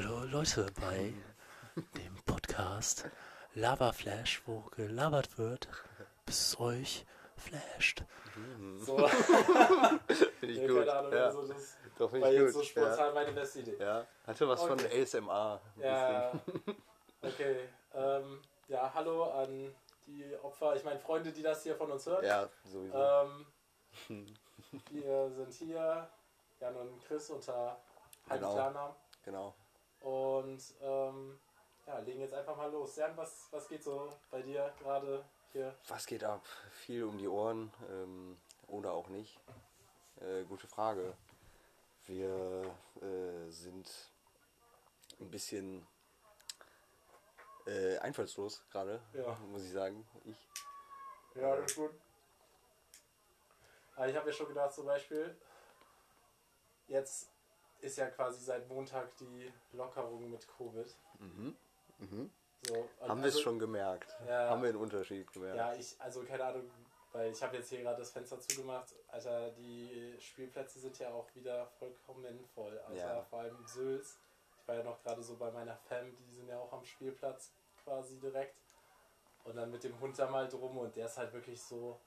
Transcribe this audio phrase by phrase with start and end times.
[0.00, 1.12] Hallo Leute bei
[1.96, 3.10] dem Podcast
[3.56, 5.66] Lava Flash, wo gelabert wird,
[6.24, 7.04] bis es euch
[7.36, 8.04] flasht.
[8.78, 8.96] So.
[10.38, 10.88] Finde ich Ja, gut.
[10.88, 11.24] Ahnung, ja.
[11.24, 12.62] also das Doch, finde war ich jetzt gut.
[12.62, 13.76] so spontan meine beste Idee.
[13.80, 13.98] ja.
[13.98, 14.06] ja.
[14.24, 15.02] Hatte was von Okay.
[15.02, 15.60] ASMR.
[15.78, 16.32] ein Ja,
[17.22, 17.68] okay.
[17.92, 19.74] Ähm, ja, hallo an
[20.06, 22.24] die Opfer, ich meine Freunde, die das hier von uns hören.
[22.24, 22.96] Ja, sowieso.
[22.96, 24.26] Ähm,
[24.92, 26.08] wir sind hier,
[26.60, 27.80] Jan und Chris unter
[28.28, 28.52] Genau.
[28.54, 28.94] Klarnamen.
[29.24, 29.54] genau.
[30.00, 31.38] Und ähm,
[31.86, 32.96] ja, legen jetzt einfach mal los.
[32.96, 35.74] Jan, was, was geht so bei dir gerade hier?
[35.88, 36.44] Was geht ab?
[36.72, 39.38] Viel um die Ohren ähm, oder auch nicht?
[40.20, 41.14] Äh, gute Frage.
[42.06, 43.90] Wir äh, sind
[45.20, 45.86] ein bisschen
[47.66, 49.34] äh, einfallslos gerade, Ja.
[49.50, 50.06] muss ich sagen.
[50.24, 50.48] Ich.
[51.34, 51.90] Ja, ist gut.
[53.96, 55.36] Aber ich habe mir schon gedacht, zum Beispiel,
[56.86, 57.28] jetzt
[57.80, 60.86] ist ja quasi seit Montag die Lockerung mit Covid.
[61.18, 61.56] Mhm.
[61.98, 62.30] Mhm.
[62.62, 64.16] So, Haben wir es also- schon gemerkt?
[64.26, 64.50] Ja.
[64.50, 65.56] Haben wir einen Unterschied gemerkt?
[65.56, 66.68] Ja, ich, also keine Ahnung,
[67.12, 68.94] weil ich habe jetzt hier gerade das Fenster zugemacht.
[69.08, 72.76] Alter, die Spielplätze sind ja auch wieder vollkommen voll.
[72.80, 73.22] Alter, Ja.
[73.22, 74.18] vor allem Sülz.
[74.60, 77.52] Ich war ja noch gerade so bei meiner Fam, die sind ja auch am Spielplatz
[77.84, 78.56] quasi direkt.
[79.44, 81.98] Und dann mit dem Hund da mal drum und der ist halt wirklich so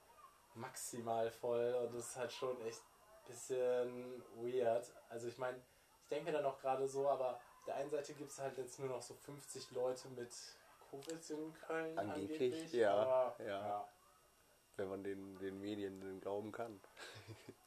[0.53, 2.81] maximal voll und das ist halt schon echt
[3.31, 4.91] bisschen weird.
[5.09, 5.57] Also ich meine,
[6.03, 8.57] ich denke mir dann auch gerade so, aber auf der einen Seite gibt es halt
[8.57, 10.31] jetzt nur noch so 50 Leute mit
[10.89, 11.97] Covid in Köln.
[11.97, 13.67] Angeblich, ja, aber, ja.
[13.67, 13.87] ja.
[14.77, 16.79] Wenn man den, den Medien den glauben kann.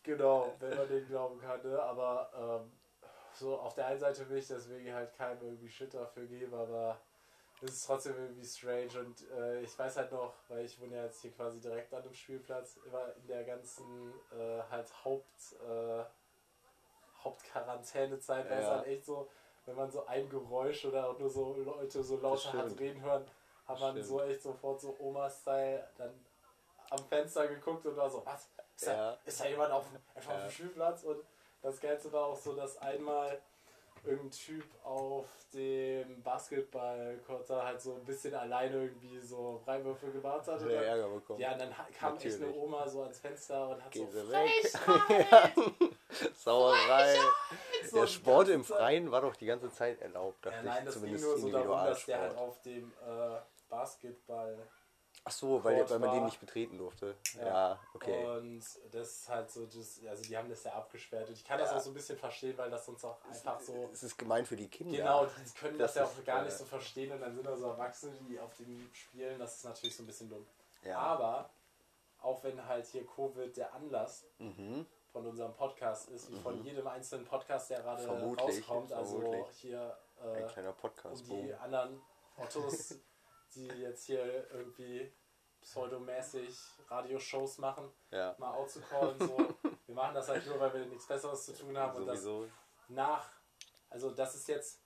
[0.06, 1.82] Genau, wenn man den glauben kann, ne?
[1.82, 2.70] aber ähm,
[3.32, 7.00] so auf der einen Seite will ich deswegen halt keinem irgendwie Shit dafür geben, aber
[7.62, 11.04] es ist trotzdem irgendwie strange und äh, ich weiß halt noch, weil ich wohne ja
[11.04, 16.04] jetzt hier quasi direkt an dem Spielplatz, immer in der ganzen äh, halt Haupt äh,
[17.22, 18.70] Hauptquarantänezeit, weil es Ja.
[18.76, 19.28] halt echt so,
[19.66, 23.24] wenn man so ein Geräusch oder nur so Leute so lauter hat reden hören,
[23.66, 26.12] hat man so echt sofort so Oma-Style dann
[26.90, 28.50] am Fenster geguckt und war so, was?
[28.76, 29.18] Ist, da, Ja.
[29.24, 30.46] ist da jemand auf, dem- einfach auf Ja.
[30.46, 31.02] dem Spielplatz?
[31.04, 31.24] Und
[31.62, 33.40] das Geilste war auch so, dass einmal
[34.04, 40.46] irgendein Typ auf dem Basketballcourt da halt so ein bisschen alleine irgendwie so Freiwürfe gemacht
[40.46, 40.60] hat.
[40.62, 41.40] Der Ärger bekommen.
[41.40, 42.56] ja, und dann kam echt eine Natürlich.
[42.56, 44.50] Oma so ans Fenster und hat Geh so weg.
[46.34, 47.16] Sauerei.
[47.90, 48.64] So Der Sport im.
[48.64, 50.84] Freien war doch die ganze Zeit erlaubt, dachte Ja, nein, ich.
[50.86, 53.36] das ging Zumindest nur so darum, dass der halt auf dem äh,
[53.68, 54.58] Basketball
[55.26, 57.16] Ach so, weil, weil man den nicht betreten durfte.
[57.38, 57.46] Ja.
[57.46, 58.26] Ja, okay.
[58.26, 58.62] Und
[58.92, 61.28] das ist halt so, das, also die haben das ja abgesperrt.
[61.28, 61.78] Und ich kann das Ja.
[61.78, 63.88] auch so ein bisschen verstehen, weil das sonst auch einfach so.
[63.90, 64.98] Es ist gemein für die Kinder.
[64.98, 67.46] Genau, die können das, Das ja auch gar äh, nicht so verstehen und dann sind
[67.46, 69.38] da so Erwachsene, die auf dem spielen.
[69.38, 70.46] Das ist natürlich so ein bisschen dumm.
[70.82, 70.98] Ja.
[70.98, 71.48] Aber
[72.18, 74.84] auch wenn halt hier Covid der Anlass Mhm.
[75.10, 79.56] von unserem Podcast ist, wie von jedem einzelnen Podcast, der gerade Vermutlich, rauskommt, also vermutlich.
[79.56, 80.42] hier äh,
[81.06, 82.02] um die anderen
[82.36, 82.94] Ottos,
[83.54, 85.12] die jetzt hier irgendwie
[85.60, 86.56] pseudomäßig
[86.88, 89.18] Radioshows machen, Ja, mal out zu callen.
[89.18, 89.36] So.
[89.86, 91.96] Wir machen das halt nur, weil wir nichts Besseres zu tun haben.
[91.98, 92.26] Und das
[92.88, 93.28] nach,
[93.90, 94.80] also das ist jetzt,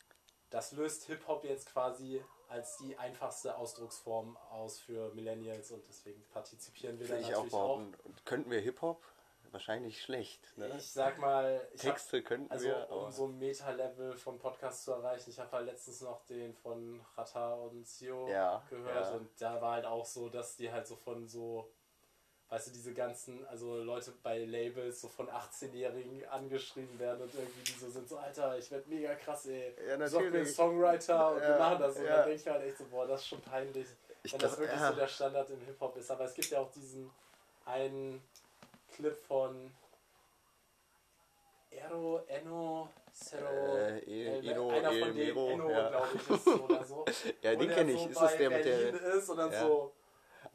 [0.50, 6.98] das löst Hip-Hop jetzt quasi als die einfachste Ausdrucksform aus für Millennials und deswegen partizipieren
[6.98, 7.76] wir da ich auch natürlich auch.
[7.76, 9.04] Und Könnten wir Hip-Hop?
[9.50, 10.40] Wahrscheinlich schlecht.
[10.56, 10.70] Ne?
[10.76, 14.84] Ich sag mal, ich hab, Texte könnten also wir, um so ein Meta-Level von Podcast
[14.84, 19.16] zu erreichen, ich habe halt letztens noch den von Rata und Sio Ja, gehört ja.
[19.16, 21.70] und da war halt auch so, dass die halt so von so,
[22.50, 27.62] weißt du, diese ganzen, also Leute bei Labels so von 18-Jährigen angeschrieben werden und irgendwie
[27.62, 29.74] die so sind so, Alter, ich werd mega krass, ey.
[29.86, 30.56] Ja, Besorg mir einen natürlich.
[30.56, 31.96] Songwriter und wir Ja, machen das.
[31.96, 32.16] Und ja.
[32.16, 33.86] dann denke ich halt echt so, boah, das ist schon peinlich,
[34.22, 34.88] Ich wenn das glaub, wirklich ja.
[34.90, 36.10] so der Standard im Hip-Hop ist.
[36.10, 37.10] Aber es gibt ja auch diesen
[37.64, 38.22] einen
[38.98, 39.70] Clip von
[41.70, 45.88] Ero, Enno, Zero, Äh, E- äh, Eno, einer E- von denen, Mero, Enno, ja.
[45.88, 47.04] glaube ich, ist oder so.
[47.42, 48.00] Ja, den kenne ich.
[48.02, 48.94] so Ist das der mit der.
[49.14, 49.60] ist und dann Ja.
[49.60, 49.92] so.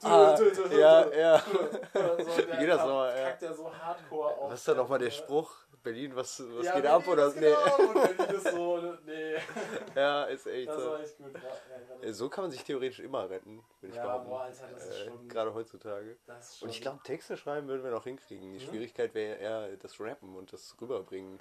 [0.01, 0.37] Ah,
[0.71, 1.43] ja, ja.
[1.45, 3.29] Wie das kackt- aber, ja.
[3.29, 4.51] kackt der so hardcore auf.
[4.51, 5.11] Was ist da nochmal der.
[5.11, 5.55] Spruch?
[5.83, 7.07] Berlin, was, was Ja, geht Berlin ab?
[7.07, 7.27] Oder?
[7.27, 7.41] ist Nee.
[7.53, 9.35] Genau, und Berlin ist so, nee.
[9.95, 10.89] Ja, ist echt Das so.
[10.91, 11.33] war echt gut.
[11.33, 14.29] Ja, ja, Äh, So kann man sich theoretisch immer retten, würde ich Ja, behaupten.
[14.29, 16.17] boah, Alter, das ist Äh, schon- Gerade heutzutage.
[16.61, 18.51] Und ich glaube, Texte schreiben würden wir noch hinkriegen.
[18.53, 18.69] Die Mhm.
[18.69, 21.39] Schwierigkeit wäre eher das Rappen und das Rüberbringen.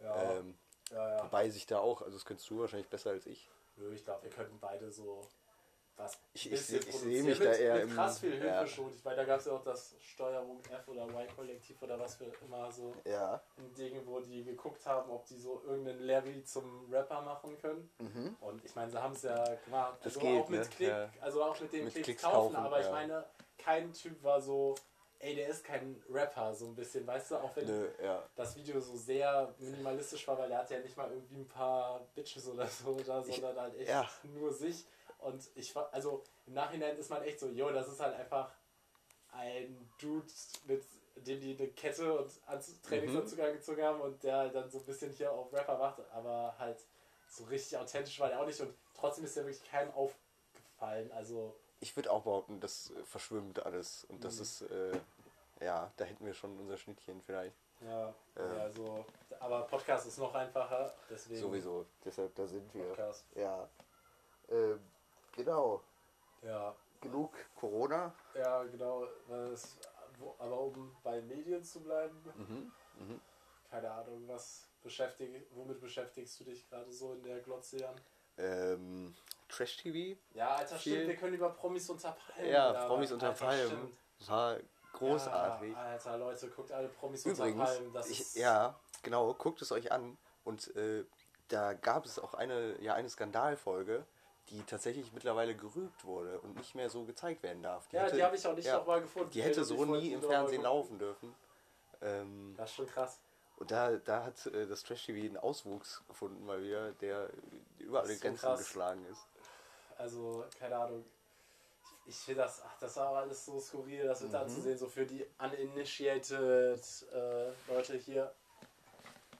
[0.00, 0.56] Ja, Ähm,
[0.90, 1.22] ja, ja.
[1.24, 3.50] Wobei sich da auch, also das könntest du wahrscheinlich besser als ich.
[3.76, 5.20] Nö, ich glaube, wir könnten beide so
[6.00, 6.18] was.
[6.32, 7.26] Ich- ich ich seh produzieren.
[7.26, 8.66] mich mit, da eher mit krass viel Hilfe ja.
[8.66, 8.92] schon.
[8.94, 12.24] Ich meine, da gab es ja auch das Steuerung F oder Y-Kollektiv oder was für
[12.44, 13.40] immer so Ja.
[13.58, 17.90] ein Ding, wo die geguckt haben, ob die so irgendeinen Larry zum Rapper machen können.
[17.98, 18.36] Mhm.
[18.40, 19.98] Und ich meine, sie haben es ja gemacht.
[20.02, 20.66] Das also geht, auch mit ne?
[20.68, 21.10] Klick, Ja.
[21.20, 23.24] also auch mit den Mit Klicks, Klicks kaufen, kaufen, aber ich meine,
[23.58, 24.74] kein Typ war so
[25.22, 27.88] ey, der ist kein Rapper, so ein bisschen, weißt du, auch wenn Nö,
[28.34, 32.00] das Video so sehr minimalistisch war, weil der hatte ja nicht mal irgendwie ein paar
[32.14, 33.92] Bitches oder so da, sondern halt echt
[34.24, 34.86] nur sich.
[35.22, 38.52] Und ich war, also im Nachhinein ist man echt so, jo, das ist halt einfach
[39.32, 40.26] ein Dude,
[40.64, 40.84] mit
[41.16, 43.44] dem die eine Kette und Anz- Trainingsanzug Mhm.
[43.44, 46.78] angezogen haben und der dann so ein bisschen hier auf Rapper macht, aber halt
[47.28, 51.12] so richtig authentisch war der auch nicht und trotzdem ist der wirklich keinem aufgefallen.
[51.12, 54.04] Also Ich würde auch behaupten, das verschwimmt alles.
[54.04, 54.42] Und das Mhm.
[54.42, 54.98] ist, äh,
[55.60, 57.56] ja, da hätten wir schon unser Schnittchen vielleicht.
[57.82, 58.56] ja, Ähm.
[58.56, 59.04] ja, also,
[59.38, 61.86] aber Podcast ist noch einfacher, deswegen Sowieso.
[62.04, 62.84] Deshalb, da sind wir.
[62.88, 63.24] Podcast.
[63.34, 63.68] Ja.
[64.50, 64.80] Ähm,
[65.32, 65.82] genau.
[66.42, 68.12] Ja, Genug Corona.
[68.34, 69.06] ja, genau.
[69.26, 69.76] Was,
[70.18, 72.72] wo, aber um bei Medien zu bleiben, Mhm.
[72.98, 73.20] Mhm.
[73.70, 77.94] keine Ahnung, was beschäftig, womit beschäftigst du dich gerade so in der Glotze, Jan?
[78.36, 79.14] Ähm,
[79.48, 80.18] Trash-TV.
[80.34, 82.50] Ja, Alter, Viel- stimmt, wir können über Promis unter Palmen.
[82.52, 82.88] Ja, labern.
[82.88, 83.66] Promis unter Palmen.
[83.66, 84.28] stimmt.
[84.28, 84.56] War
[84.92, 85.72] großartig.
[85.72, 87.92] Ja, Alter, Leute, guckt alle Promis unter Übrigens, Palmen.
[87.92, 90.18] Das ich, ist, ja, genau, guckt es euch an.
[90.44, 91.04] Und äh,
[91.48, 94.06] da gab es auch eine, ja, eine Skandalfolge,
[94.50, 97.86] die tatsächlich mittlerweile gerügt wurde und nicht mehr so gezeigt werden darf.
[97.92, 99.30] ja, hätte- die habe ich auch nicht ja, nochmal gefunden.
[99.30, 101.34] Die hätte so nie die im Fernsehen laufen dürfen.
[102.02, 103.18] Ähm, Das ist schon krass.
[103.58, 107.28] und da, da hat äh, das Trash-TV einen Auswuchs gefunden, mal wieder, der
[107.78, 108.58] über alle Grenzen krass.
[108.60, 109.22] geschlagen ist.
[109.98, 111.04] Also, keine Ahnung.
[112.06, 114.36] Ich, finde das, ach, das war alles so skurril, das mit Mhm.
[114.38, 116.82] anzusehen, so für die uninitiated
[117.12, 118.32] äh, Leute hier.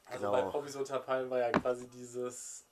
[0.06, 0.32] Also Genau.
[0.32, 2.64] bei Promis unter Palmen war ja quasi dieses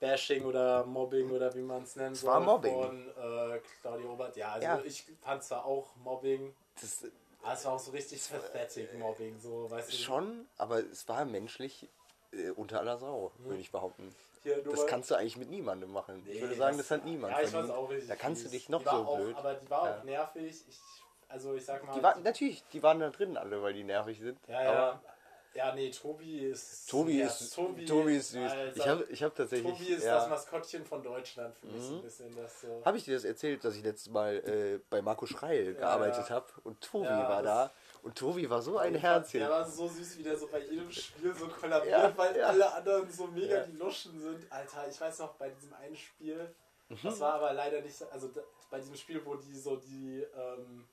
[0.00, 2.74] Bashing oder Mobbing oder wie man es nennt Es war Mobbing.
[2.74, 4.36] von äh, Claudia Obert.
[4.36, 4.80] Ja, also Ja.
[4.84, 7.04] ich fand zwar auch Mobbing, Das
[7.42, 9.96] aber es war auch so richtig pathetic Mobbing, so, weißt du.
[9.96, 11.88] schon, aber es war menschlich
[12.32, 14.14] äh, unter aller Sau, würde ich behaupten.
[14.42, 16.22] Hier, Das kannst du eigentlich mit niemandem machen.
[16.26, 18.08] ich Nee, würde sagen, das, hat niemand Ja, ich auch richtig.
[18.08, 19.36] Da kannst du dich noch war so auch, blöd.
[19.36, 19.98] Aber die war Ja.
[19.98, 20.64] auch nervig.
[20.68, 20.78] Ich,
[21.28, 21.94] also ich sag mal.
[21.94, 24.38] Die waren, natürlich, die waren da drin alle, weil die nervig sind.
[24.48, 25.02] ja, ja.
[25.54, 26.88] Ja, nee, Tobi ist.
[26.90, 28.50] Tobi ja, ist, Tobi, ist süß.
[28.50, 29.72] Alter, Ich habe ich hab tatsächlich.
[29.72, 31.96] Tobi ist ja, das Maskottchen von Deutschland für mich so Mhm.
[31.98, 32.36] ein bisschen.
[32.36, 32.82] Das so.
[32.84, 36.34] Habe ich dir das erzählt, dass ich letztes Mal äh, bei Marco Schreil gearbeitet ja.
[36.34, 37.72] habe und Tobi war da
[38.02, 39.48] und Tobi war so ein Der Herzchen.
[39.48, 43.28] war so süß, wie der so bei jedem Spiel so kollabiert, weil alle anderen so
[43.28, 44.50] mega die Luschen sind.
[44.50, 46.52] Alter, ich weiß noch, bei diesem einen Spiel,
[46.88, 46.98] Mhm.
[47.02, 48.28] das war aber leider nicht, so- also
[48.70, 50.84] bei diesem Spiel, wo die so die, ähm,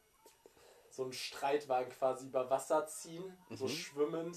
[0.91, 4.35] so einen Streitwagen quasi über Wasser ziehen, so schwimmend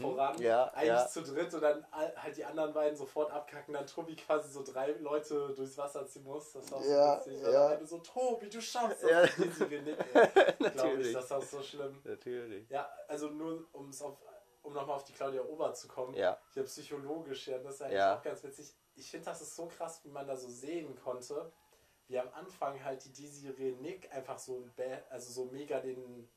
[0.00, 1.06] voran, Mhm, Ja, eigentlich ja.
[1.06, 4.92] zu dritt und dann halt die anderen beiden sofort abkacken, dann Tobi quasi so drei
[4.92, 6.52] Leute durchs Wasser ziehen muss.
[6.52, 7.44] Das war so Ja, witzig.
[7.44, 7.70] Und ja.
[7.72, 9.10] Ende so, Tobi, du schaffst das.
[9.10, 9.20] Ja.
[9.22, 12.00] Und die Renick, ey, glaub ich, das war so schlimm.
[12.04, 12.68] Natürlich.
[12.70, 14.16] Ja, also nur um's auf,
[14.62, 16.14] um nochmal auf die Claudia Ober zu kommen.
[16.14, 16.38] Ja.
[16.54, 18.16] Hier psychologisch, ja, das ist eigentlich Ja.
[18.18, 18.74] auch ganz witzig.
[18.96, 21.52] Ich finde, das ist so krass, wie man da so sehen konnte,
[22.08, 26.28] wie am Anfang halt die Desiree Nick einfach so, ein also so mega den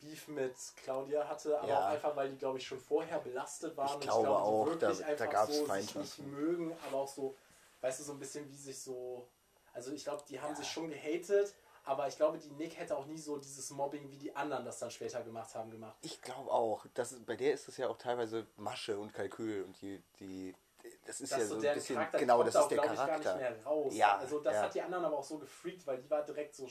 [0.00, 1.78] Beef mit Claudia hatte, aber Ja.
[1.78, 3.86] auch einfach, weil die, glaube ich, schon vorher belastet waren.
[3.86, 6.18] Ich und glaube ich glaube, auch, die wirklich da- da einfach gab's so sich nicht
[6.26, 7.36] mögen, aber auch so,
[7.82, 9.28] weißt du, so ein bisschen wie sich so,
[9.72, 10.56] also ich glaube, die haben Ja.
[10.56, 11.54] sich schon gehatet,
[11.84, 14.80] aber ich glaube, die Nick hätte auch nie so dieses Mobbing, wie die anderen das
[14.80, 15.96] dann später gemacht haben, gemacht.
[16.02, 16.84] Ich glaube auch.
[16.94, 20.54] Das, ist- bei der ist das ja auch teilweise Masche und Kalkül und die, die
[21.04, 22.78] das ist Das ja so ein der bisschen Charakter, genau, das da ist auch, der
[22.78, 23.24] glaub ich, Charakter.
[23.24, 23.94] gar nicht mehr raus.
[23.94, 24.62] Ja, also das ja.
[24.62, 26.66] hat die anderen aber auch so gefreakt, weil die war direkt so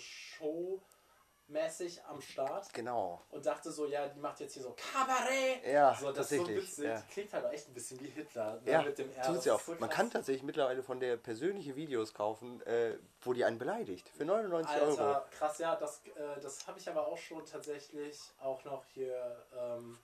[1.47, 3.21] showmäßig am Start Genau.
[3.29, 5.65] und dachte so, ja, die macht jetzt hier so Kabarett.
[5.65, 6.85] Ja, so, das ist so tatsächlich, witzig.
[6.85, 6.95] ja.
[7.01, 9.23] Die klingt halt auch echt ein bisschen wie Hitler ne, Ja, mit dem R.
[9.23, 9.59] tut sie auch.
[9.59, 14.07] so Man kann tatsächlich mittlerweile von der persönliche Videos kaufen, äh, wo die einen beleidigt.
[14.15, 15.21] Für 99 Alter, Euro.
[15.31, 19.45] krass, ja, das, äh, das habe ich aber auch schon tatsächlich auch noch hier.
[19.57, 19.97] Ähm,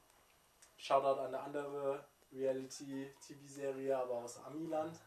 [0.80, 4.98] Shoutout an eine andere Reality-TV-Serie, aber aus Amiland.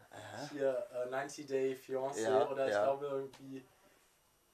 [0.52, 2.82] Hier äh, 90 Day Fiancé Ja, oder ich ja.
[2.84, 3.64] glaube irgendwie,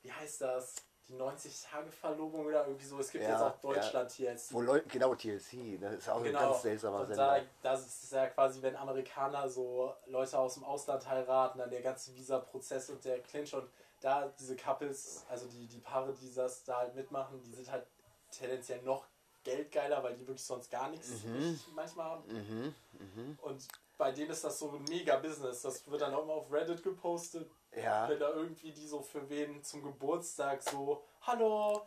[0.02, 0.76] wie heißt das?
[1.08, 2.98] Die 90-Tage-Verlobung oder irgendwie so.
[2.98, 6.16] Es gibt Ja, jetzt auch Deutschland hier als Wo Leute, genau, TLC, das ist auch
[6.16, 6.40] ein Genau.
[6.40, 7.38] ganz seltsamer und Sender.
[7.38, 11.82] da, das ist ja quasi, wenn Amerikaner so Leute aus dem Ausland heiraten, dann der
[11.82, 13.70] ganze Visa-Prozess und der Clinch und
[14.00, 17.86] da diese Couples, also die, die Paare, die das da halt mitmachen, die sind halt
[18.32, 19.06] tendenziell noch
[19.46, 22.24] geldgeiler, weil die wirklich sonst gar nichts richtig manchmal haben.
[22.32, 23.38] Mhm.
[23.42, 25.62] Und bei denen ist das so ein mega Business.
[25.62, 28.08] Das wird dann auch immer auf Reddit gepostet, Ja.
[28.08, 31.86] wenn da irgendwie die so für wen zum Geburtstag so, hallo,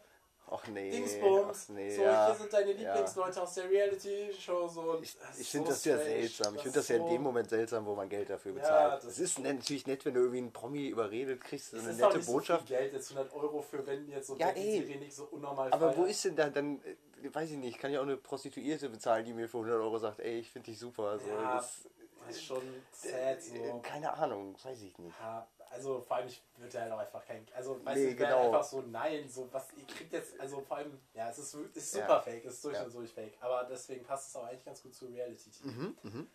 [0.52, 0.90] Ach nee.
[0.90, 2.26] Dingsbums, ach nee, so ja.
[2.28, 2.78] hier sind deine ja.
[2.94, 4.68] Lieblingsleute aus der Reality-Show.
[4.68, 6.00] So, Ich, das ich ist finde so das strange.
[6.04, 6.22] seltsam.
[6.22, 8.52] Ich Das finde das ist ja in so- dem Moment seltsam, wo man Geld dafür
[8.54, 9.04] Ja, bezahlt.
[9.04, 11.84] das es ist ne- natürlich nett, wenn du irgendwie einen Promi überredet kriegst, so Es
[11.84, 12.62] eine ist nette nicht Botschaft.
[12.62, 14.80] so viel Geld, jetzt 100 Euro für wenn jetzt so Ja, ey.
[14.82, 16.10] Serie nicht so unnormal Aber wo feiert.
[16.12, 19.34] ist denn da dann, äh, weiß ich nicht, kann ich auch eine Prostituierte bezahlen, die
[19.34, 21.20] mir für 100 Euro sagt, ey, ich finde dich super.
[21.20, 21.82] So, Ja, das,
[22.28, 23.56] Das ist schon sad so.
[23.56, 25.16] Äh, Keine Ahnung, weiß ich nicht.
[25.20, 27.46] Ja, also vor allem, ich würde halt auch einfach kein.
[27.56, 28.46] Also, weißt Nee, du, genau.
[28.46, 31.94] einfach so, nein, so was, ihr kriegt jetzt, also vor allem, ja, es ist, ist
[31.96, 32.02] Ja.
[32.02, 32.84] super fake, es ist durch Ja.
[32.84, 35.68] und durch fake, aber deswegen passt es auch eigentlich ganz gut zu Reality TV.
[35.70, 36.28] Mhm, mhm.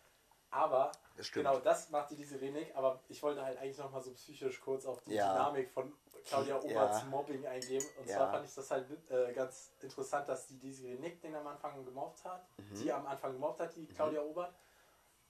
[0.51, 4.13] Aber, Das genau, das macht die diese Renik, aber ich wollte halt eigentlich nochmal so
[4.13, 5.33] psychisch kurz auf die Ja.
[5.33, 5.93] Dynamik von
[6.27, 6.63] Claudia Ja.
[6.63, 7.85] Oberts Mobbing eingehen.
[7.99, 8.19] Und Ja.
[8.19, 11.85] zwar fand ich das halt äh, ganz interessant, dass die Desiree Nick den am Anfang
[11.85, 12.75] gemobbt hat, Mhm.
[12.77, 14.55] die am Anfang gemobbt hat, die Claudia Obert.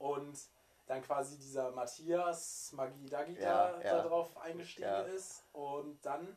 [0.04, 0.38] Und
[0.87, 2.75] dann quasi dieser Matthias
[3.08, 3.96] Dagi Ja, da, ja.
[3.96, 5.00] da drauf eingestiegen Ja.
[5.00, 5.42] ist.
[5.54, 6.37] Und dann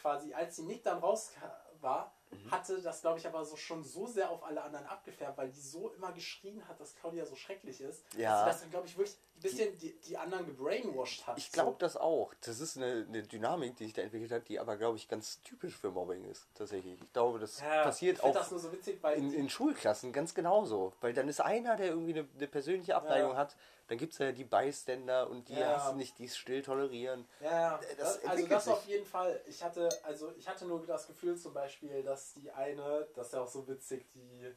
[0.00, 1.32] quasi, als die Nick dann raus
[1.80, 2.50] war, Mhm.
[2.50, 5.60] hatte das, glaube ich, aber so schon so sehr auf alle anderen abgefärbt, weil die
[5.60, 8.30] so immer geschrien hat, dass Claudia so schrecklich ist, Ja.
[8.30, 11.38] dass sie das dann, glaube ich, wirklich ein bisschen die, die anderen gebrainwashed hat.
[11.38, 11.76] Ich glaube so.
[11.78, 12.32] das auch.
[12.40, 15.40] Das ist eine, eine Dynamik, die sich da entwickelt hat, die aber, glaube ich, ganz
[15.42, 16.46] typisch für Mobbing ist.
[16.54, 17.00] Tatsächlich.
[17.02, 20.34] Ich glaube, das ja, passiert auch das nur so witzig, weil in, in Schulklassen ganz
[20.34, 20.94] genauso.
[21.00, 23.36] Weil dann ist einer, der irgendwie eine, eine persönliche Abneigung Ja.
[23.36, 23.56] hat.
[23.88, 25.76] Dann gibt es ja die Bystander und die Ja.
[25.76, 27.28] hast nicht, die es still tolerieren.
[27.40, 27.78] Ja, ja.
[27.78, 28.72] Das Das, also das sich.
[28.72, 29.40] auf jeden Fall.
[29.46, 33.32] Ich hatte, also ich hatte nur das Gefühl zum Beispiel, dass die eine, das ist
[33.34, 34.52] ja auch so witzig, die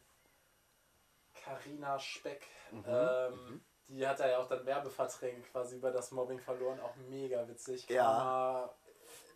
[1.34, 6.80] Karina Speck, Mhm, ähm, die hat ja auch dann Werbeverträge quasi über das Mobbing verloren,
[6.80, 7.88] auch mega witzig.
[7.90, 8.04] Ja.
[8.04, 8.74] Karma,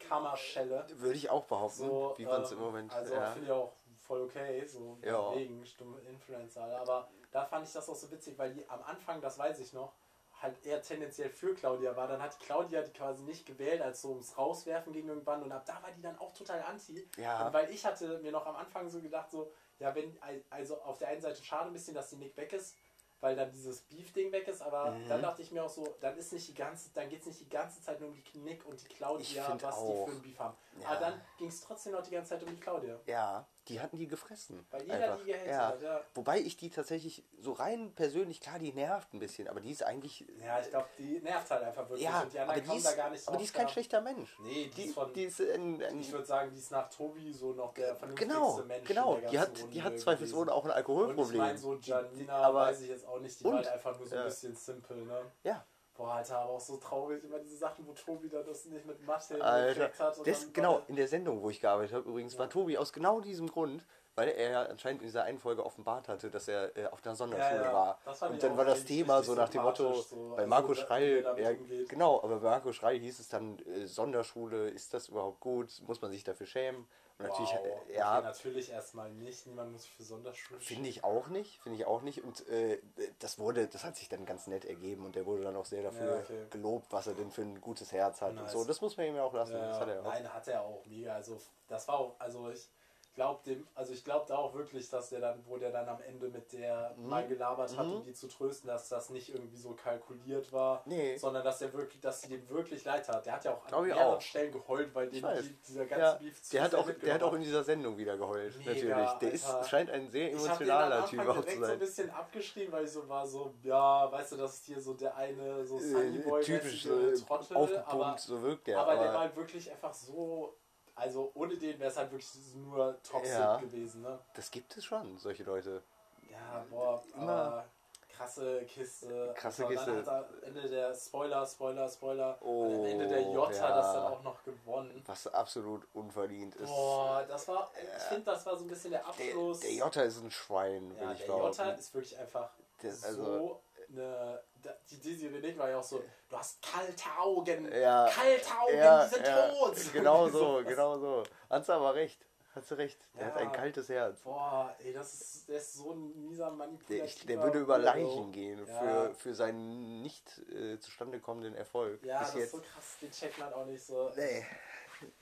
[0.08, 0.86] Karma-Schelle.
[0.96, 2.94] Würde ich auch behaupten, So, wie man es ähm, im Moment.
[2.94, 3.32] Also ja.
[3.32, 5.34] finde ich auch voll okay, so Ja.
[5.36, 6.64] wegen stumme Influencer.
[6.80, 9.74] Aber da fand ich das auch so witzig, weil die am Anfang, das weiß ich
[9.74, 9.94] noch,
[10.42, 12.08] halt eher tendenziell für Claudia war.
[12.08, 15.52] Dann hat die Claudia die quasi nicht gewählt, als so ums Rauswerfen ging irgendwann und
[15.52, 17.08] ab da war die dann auch total anti.
[17.18, 17.48] Ja.
[17.48, 20.18] Und weil ich hatte mir noch am Anfang so gedacht, so, ja, wenn,
[20.50, 22.76] also auf der einen Seite schade ein bisschen, dass die Nick weg ist,
[23.22, 25.08] weil dann dieses Beef-Ding weg ist, aber Mhm.
[25.08, 27.40] dann dachte ich mir auch so, dann ist nicht die ganze, dann geht es nicht
[27.40, 30.06] die ganze Zeit nur um die Nick und die Claudia, was die auch.
[30.08, 30.58] für ein Beef haben.
[30.82, 30.90] Ja.
[30.90, 33.00] Aber dann ging es trotzdem noch die ganze Zeit um die Claudia.
[33.06, 34.66] ja, die hatten die gefressen.
[34.72, 35.68] Weil jeder die gehatet ja.
[35.68, 36.02] hat, ja.
[36.16, 39.84] Wobei ich die tatsächlich so rein persönlich, klar, die nervt ein bisschen, aber die ist
[39.84, 40.26] eigentlich.
[40.44, 42.78] Ja, ich glaube, die nervt halt einfach wirklich Ja, und die aber anderen die, kommen
[42.80, 44.38] ist, da gar nicht aber die ist kein schlechter Mensch.
[44.42, 45.14] Nee, die, Die, ist von.
[45.14, 48.34] die ist ein, ein ich würde sagen, die ist nach Tobi so noch der vernünftigste
[48.36, 48.88] Genau, Mensch.
[48.88, 49.18] genau.
[49.32, 51.38] Die hat, Runde die hat zweifelsohne auch ein Und ich Alkoholproblem.
[51.42, 54.16] meine, so Janina aber- weiß ich jetzt auch nicht, die war halt einfach nur so
[54.18, 55.32] ein bisschen simple, ne?
[55.44, 58.86] Ja, Boah, Alter, aber auch so traurig, immer diese Sachen, wo Tobi da das nicht
[58.86, 60.28] mit Mathe gekriegt hat.
[60.28, 63.48] Das, genau, in der Sendung, wo ich gearbeitet habe, übrigens, war Tobi aus genau diesem
[63.48, 63.86] Grund,
[64.16, 67.16] weil er ja anscheinend in dieser einen Folge offenbart hatte, dass er äh, auf einer
[67.16, 67.74] Sonderschule Ja, ja.
[67.74, 68.00] war.
[68.30, 70.30] Und dann war das Thema so nach dem Motto, so.
[70.36, 71.52] bei Also, Marco er Schreil, ja,
[71.88, 75.82] genau, aber bei Marco Schreil hieß es dann, äh, Sonderschule, ist das überhaupt gut?
[75.86, 76.88] Muss man sich dafür schämen?
[77.24, 77.40] Und Wow.
[77.40, 79.48] natürlich, Okay, äh, ja, natürlich erstmal nicht.
[79.48, 82.24] Niemand muss sich für Sonderschulen Finde ich auch nicht, finde ich auch nicht.
[82.24, 82.80] Und äh,
[83.20, 85.84] das wurde, das hat sich dann ganz nett ergeben und der wurde dann auch sehr
[85.84, 86.46] dafür Ja, okay.
[86.50, 88.52] gelobt, was er denn für ein gutes Herz hat und Nice.
[88.52, 88.66] so.
[88.66, 89.54] Das muss man ihm ja auch lassen.
[89.54, 90.06] das Ja, hat er auch.
[90.06, 91.14] nein, hat er auch mega.
[91.16, 92.68] Also das war auch, also ich
[93.14, 96.02] glaube dem, also ich glaube da auch wirklich, dass der dann, wo der dann am
[96.02, 97.10] Ende mit der Mhm.
[97.10, 101.16] mal gelabert hat, um die zu trösten, dass das nicht irgendwie so kalkuliert war, Nee.
[101.18, 103.26] sondern dass er wirklich, dass sie dem wirklich leid hat.
[103.26, 104.22] Der hat ja auch Glaub an ich mehreren auch.
[104.22, 107.24] Stellen geheult, weil dem die, dieser ganze Ja, Beef zu der hat auch, der hat
[107.24, 109.10] auch in dieser Sendung wieder geheult, Mega, natürlich.
[109.20, 111.80] Der ist, scheint ein sehr Ich emotionaler Typ auch zu so ein sein.
[111.80, 115.16] bisschen abgeschrieben, weil ich so war so, ja, weißt du, das ist hier so der
[115.16, 118.80] eine so Äh, Sunnyboy typisch so Trottel, aufgepumpt, aber so wirkt der.
[118.80, 120.56] aber, Aber, der war halt wirklich einfach so.
[120.96, 123.58] Also ohne den wäre es halt wirklich nur toxisch Ja.
[123.58, 124.20] gewesen, ne?
[124.36, 125.82] das gibt es schon, solche Leute.
[126.30, 127.66] Ja, boah, Immer- aber
[128.10, 129.34] krasse Kiste.
[129.36, 130.04] Krasse Und Kiste.
[130.04, 132.38] Dann hat am Ende der Spoiler, Spoiler, Spoiler.
[132.42, 133.76] Oh, am Ende der Jota ja.
[133.76, 135.02] das dann auch noch gewonnen.
[135.08, 136.70] Was absolut unverdient ist.
[136.70, 139.60] Boah, das war, ich finde, das war so ein bisschen der Der, Abschluss.
[139.62, 141.48] der Jota ist ein Schwein, will ja, ich der behaupten.
[141.60, 142.52] Jota ist wirklich einfach
[142.84, 143.62] Der- so also-
[143.94, 144.42] eine.
[144.90, 149.04] Die Desiree Nick war ja auch so, du hast kalte Augen, Ja, kalte Augen, ja,
[149.06, 149.76] die sind ja, tot.
[149.94, 150.66] Genau so, Sowas.
[150.68, 151.24] genau so.
[151.50, 152.26] Du aber recht.
[152.56, 153.00] Hast du recht.
[153.16, 153.34] Der Ja.
[153.34, 154.20] hat ein kaltes Herz.
[154.22, 157.78] Boah, ey, das ist, der ist so ein mieser Der, manipulativer ich, der würde über.
[157.80, 158.80] Leichen gehen Ja.
[158.80, 162.04] für, für seinen nicht äh, zustande kommenden Erfolg.
[162.04, 162.52] Ja, Bis das ist jetzt.
[162.52, 164.12] so krass, den checkt man auch nicht so.
[164.16, 164.46] Nee.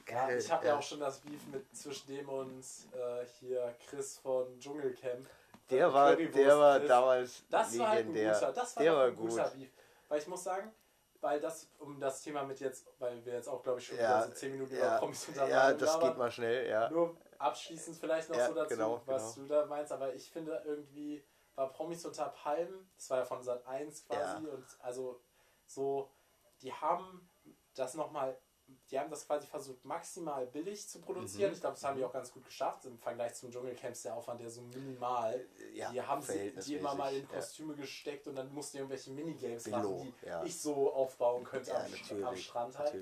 [0.09, 2.63] Ja, ich habe ja auch schon das Beef mit zwischen dem und
[2.93, 5.25] äh, hier Chris von Dschungelcamp.
[5.71, 8.33] Der war, Currywurst der war damals Das war halt ein legendär.
[8.33, 9.29] guter, das war der war ein gut.
[9.29, 9.69] guter Beef.
[10.09, 10.71] Weil ich muss sagen,
[11.21, 14.23] weil das, um das Thema mit jetzt, weil wir jetzt auch, glaube ich, schon Ja,
[14.23, 16.09] so 10 Minuten über ja, Promis unter ja, das labern.
[16.09, 16.89] geht mal schnell, ja.
[16.89, 19.47] Nur abschließend vielleicht noch Ja, so dazu, genau, was genau.
[19.47, 21.23] du da meinst, aber ich finde irgendwie
[21.55, 25.21] war Promis unter Palmen, das war ja von Sat 1 quasi und also
[25.65, 26.09] so,
[26.61, 27.29] die haben
[27.75, 28.37] das nochmal,
[28.89, 31.49] die haben das quasi versucht maximal billig zu produzieren.
[31.49, 31.55] Mhm.
[31.55, 34.15] Ich glaube, das haben die auch ganz gut geschafft im Vergleich zum Dschungelcamp ist der
[34.15, 35.45] Aufwand ja so minimal.
[35.73, 37.35] Ja, die haben sie, die immer mal in verhältnismäßig, ja.
[37.37, 40.43] Kostüme gesteckt und dann mussten die irgendwelche Minigames machen, die ja.
[40.43, 42.95] ich so aufbauen könnte am, am Strand halt.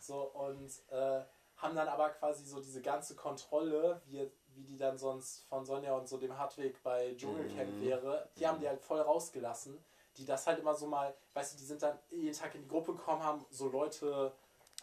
[0.00, 1.22] So, und äh,
[1.56, 5.94] haben dann aber quasi so diese ganze Kontrolle, wie, wie die dann sonst von Sonja
[5.96, 7.80] und so dem Hartwig bei Dschungelcamp Mhm.
[7.82, 9.82] wäre, die haben die halt voll rausgelassen.
[10.16, 12.68] die das halt immer so mal, weißt du, die sind dann jeden Tag in die
[12.68, 14.32] Gruppe gekommen, haben so Leute,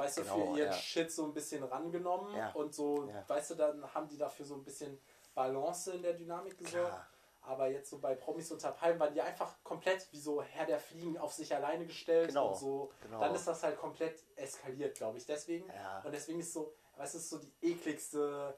[0.01, 0.73] weißt du, Genau, für ihren ja.
[0.73, 2.51] Shit so ein bisschen rangenommen Ja.
[2.53, 3.23] und so, Ja.
[3.27, 4.99] weißt du, dann haben die dafür so ein bisschen
[5.33, 6.93] Balance in der Dynamik gesorgt.
[7.43, 10.79] Aber jetzt so bei Promis unter Palmen waren die einfach komplett wie so Herr der
[10.79, 12.91] Fliegen auf sich alleine gestellt Genau, und so.
[13.01, 13.19] genau.
[13.19, 15.25] Dann ist das halt komplett eskaliert, glaube ich.
[15.25, 15.67] Deswegen.
[15.69, 16.01] Ja.
[16.05, 18.55] Und deswegen ist so, weißt du, es ist so die ekligste.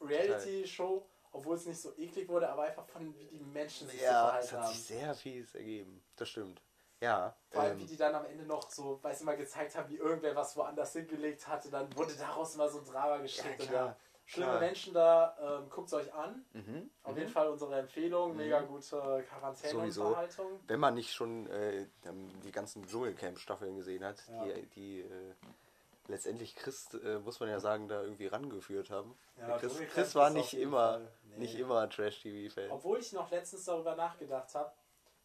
[0.00, 4.06] Reality-Show, obwohl es nicht so eklig wurde, aber einfach von wie die Menschen sich so
[4.06, 4.74] Ja, es verhalten hat haben.
[4.74, 6.02] sich sehr fies ergeben.
[6.16, 6.62] Das stimmt.
[7.00, 7.34] Ja.
[7.50, 9.88] Vor allem, wie ähm, die dann am Ende noch so, weißt du, mal gezeigt haben,
[9.90, 13.60] wie irgendwer was woanders hingelegt hatte, dann wurde daraus mal so ein Drama gestrickt.
[13.60, 14.60] Ja, klar, schlimme klar.
[14.60, 16.44] Menschen da, ähm, guckt es euch an.
[16.52, 17.18] mhm, Auf mhm.
[17.18, 19.24] jeden Fall unsere Empfehlung, mega gute.
[20.12, 20.60] Verhaltung.
[20.66, 21.86] Wenn man nicht schon äh,
[22.44, 24.44] die ganzen Dschungelcamp-Staffeln gesehen hat, Ja.
[24.44, 25.34] die, die äh,
[26.08, 29.16] letztendlich Chris, äh, muss man ja sagen, da irgendwie rangeführt haben.
[29.38, 31.38] Ja, Chris, Chris war nicht immer, nee.
[31.38, 32.70] nicht immer Trash-TV-Fan.
[32.70, 34.72] Obwohl ich noch letztens darüber nachgedacht habe,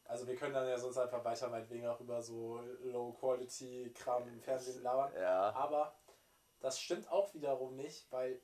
[0.06, 4.82] also wir können dann ja sonst einfach weiter meinetwegen auch über so Low-Quality-Kram im Fernsehen
[4.84, 5.12] labern.
[5.20, 5.52] Ja.
[5.54, 5.94] Aber
[6.60, 8.42] das stimmt auch wiederum nicht, weil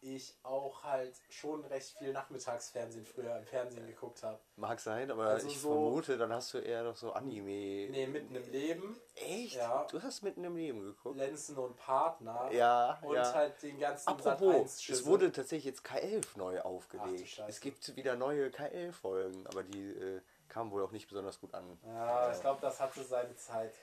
[0.00, 4.38] ich auch halt schon recht viel Nachmittagsfernsehen früher im Fernsehen geguckt habe.
[4.54, 7.88] Mag sein, aber Also ich so- vermute, dann hast du eher doch so Anime.
[7.90, 9.56] Nee, mitten im Leben, Echt?
[9.56, 9.84] Ja.
[9.90, 11.16] Du hast mitten im Leben geguckt?
[11.16, 13.34] Lenzen und Partner Ja, und ja.
[13.34, 17.28] halt den ganzen Apropos, Sat.1 es wurde tatsächlich jetzt K11 neu Ach aufgelegt.
[17.28, 17.48] Scheiße.
[17.48, 21.78] Es gibt wieder neue K11-Folgen, aber die äh, kamen wohl auch nicht besonders gut an.
[21.86, 23.74] Ja, ich glaube, das hatte seine Zeit.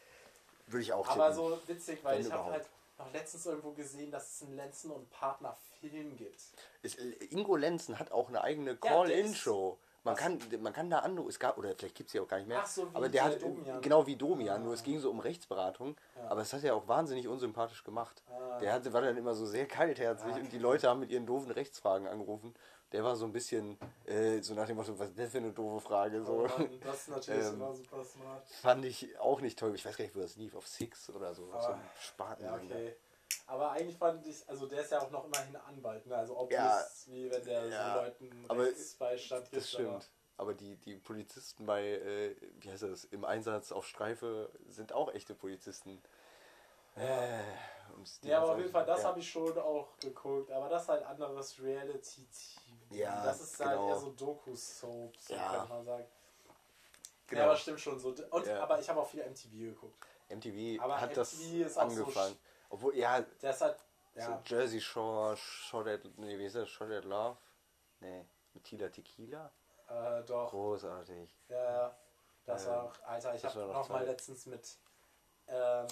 [0.67, 1.35] Würde ich auch Aber tippen.
[1.35, 2.65] so witzig, weil Wenn ich habe halt
[2.97, 6.41] noch letztens irgendwo gesehen, dass es einen Lenzen und Partner Film gibt.
[6.81, 9.77] Es, äh, Ingo Lenzen hat auch eine eigene Call-In-Show.
[10.03, 12.37] Man kann, man kann da anrufen, es gab, oder vielleicht gibt es sie auch gar
[12.37, 12.59] nicht mehr.
[12.61, 13.81] Ach so, wie aber der hat, Domian.
[13.81, 15.97] genau wie Domian, nur es ging so um Rechtsberatung.
[16.15, 16.29] Ja.
[16.29, 18.21] Aber es hat er auch wahnsinnig unsympathisch gemacht.
[18.29, 18.59] Ah.
[18.59, 21.25] Der hatte, war dann immer so sehr kaltherzig Ah, und die Leute haben mit ihren
[21.25, 22.53] doofen Rechtsfragen angerufen.
[22.95, 25.51] Der war so ein bisschen äh, so nach dem Motto, was ist das für eine
[25.51, 26.23] doofe Frage?
[26.23, 26.31] So.
[26.31, 28.47] Oh Mann, das ist natürlich Ähm, immer super smart.
[28.61, 29.75] Fand ich auch nicht toll.
[29.75, 30.55] Ich weiß gar nicht, wo das lief.
[30.55, 31.45] Auf Six oder so.
[31.47, 32.45] so Aber- ein Spaten.
[32.45, 32.95] Ja, okay.
[33.47, 36.15] Aber eigentlich fand ich, also der ist ja auch noch immerhin Anwalt, ne?
[36.15, 36.57] Also obvious,
[37.07, 37.13] Ja.
[37.13, 37.93] wie wenn der Ja.
[37.95, 40.09] so Leuten Aber Rechtsbeistand Das stimmt.
[40.37, 45.13] Aber die, die Polizisten bei, äh, wie heißt das, im Einsatz auf Streife sind auch
[45.13, 46.01] echte Polizisten.
[46.95, 47.41] Äh,
[47.97, 49.09] und die Ja, aber auf jeden Fall, das ja.
[49.09, 50.49] habe ich schon auch geguckt.
[50.49, 52.64] Aber das ist halt anderes Reality-TV.
[52.89, 53.89] Ja, das ist halt genau.
[53.89, 55.49] eher so Doku-Soaps, so Ja.
[55.49, 56.05] könnte man sagen.
[57.27, 57.41] Genau.
[57.41, 58.09] Ja, aber stimmt schon so.
[58.29, 58.61] Und, Ja.
[58.61, 60.05] aber ich habe auch viel MTV geguckt.
[60.29, 62.37] MTV Aber hat das MTV ist auch so angefangen.
[62.69, 63.77] Obwohl, ja, Der ist halt,
[64.15, 66.69] ja, so Jersey Shore, Shot at, nee, wie ist das?
[66.69, 67.37] Shot at Love?
[67.99, 69.51] Nee, mit Tila Tequila?
[69.87, 70.49] äh, doch.
[70.49, 71.35] Großartig.
[71.49, 71.95] Ja.
[72.45, 74.77] Das Ähm, war auch, Alter, ich das habe noch noch mal letztens mit
[75.47, 75.87] ähm,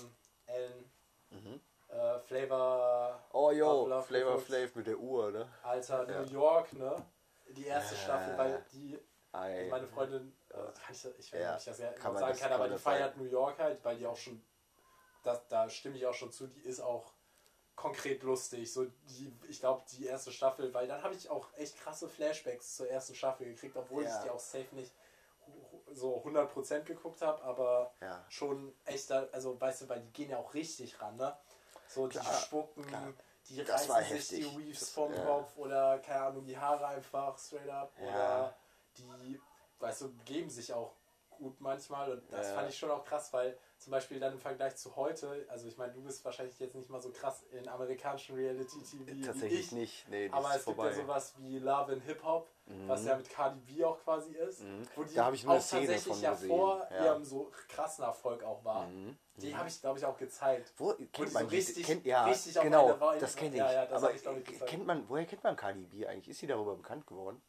[0.45, 0.91] Ellen
[1.29, 1.59] Mhm.
[1.93, 4.39] Äh, Flavor Oh, yo, Love Flavor.
[4.39, 5.47] Flav mit der Uhr, ne?
[5.63, 6.21] Alter, Ja.
[6.21, 7.05] New York, ne?
[7.49, 8.01] Die erste Ja.
[8.01, 8.99] Staffel, weil die,
[9.31, 9.67] Ei.
[9.69, 12.27] meine Freundin, äh, kann ich, ich weiß Ja, nicht, ob ich das ja kann sagen
[12.31, 14.43] das- kann, aber die feiert New York halt, weil die auch schon,
[15.23, 17.13] das, da stimme ich auch schon zu, die ist auch
[17.75, 18.71] konkret lustig.
[18.71, 22.75] So die, ich glaube, die erste Staffel, weil dann habe ich auch echt krasse Flashbacks
[22.75, 24.15] zur ersten Staffel gekriegt, obwohl Ja.
[24.17, 24.93] ich die auch safe nicht
[25.91, 28.23] so 100% geguckt habe, aber Ja.
[28.29, 31.35] schon echt, da, also weißt du, weil die gehen ja auch richtig ran, ne?
[31.93, 33.13] So die Klar, spucken, klar.
[33.49, 34.57] die Das reißen sich die.
[34.57, 35.23] Weaves vom ja.
[35.25, 38.05] Kopf oder keine Ahnung, die Haare einfach straight up Ja.
[38.07, 38.55] oder
[38.97, 39.39] die,
[39.79, 40.95] weißt du, geben sich auch
[41.29, 44.75] gut manchmal und das fand ich schon auch krass, weil zum Beispiel dann im Vergleich
[44.77, 48.35] zu heute, also ich meine, du bist wahrscheinlich jetzt nicht mal so krass in amerikanischen
[48.35, 50.09] Reality-TV Tatsächlich ich, nicht.
[50.09, 50.87] Nee, aber es gibt vorbei.
[50.89, 52.49] ja sowas wie Love in Hip Hop,
[52.87, 54.87] was ja mit Cardi B auch quasi ist, Mhm.
[54.95, 57.05] wo die Da hab ich auch eine Szene tatsächlich ja gesehen, vor ja.
[57.05, 58.87] ihrem so krassen Erfolg auch war.
[58.87, 59.17] Mhm.
[59.35, 60.71] Die habe ich, glaube ich, auch gezeigt.
[60.77, 61.55] Wo kennt so man die?
[61.55, 63.57] richtig- kennt, ja, richtig auf genau, eine Weise- das kenne ich.
[63.57, 66.29] Ja, ja, das Aber ich, ich, kennt man, woher kennt man Cardi B eigentlich?
[66.29, 67.41] Ist sie darüber bekannt geworden?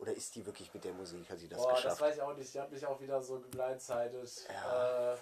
[0.00, 2.00] Oder ist die wirklich mit der Musik, hat sie das Boah, das geschafft?
[2.00, 2.54] weiß ich auch nicht.
[2.54, 4.48] Die hat mich auch wieder so geblindsided.
[4.48, 5.12] Ja.
[5.12, 5.16] Äh,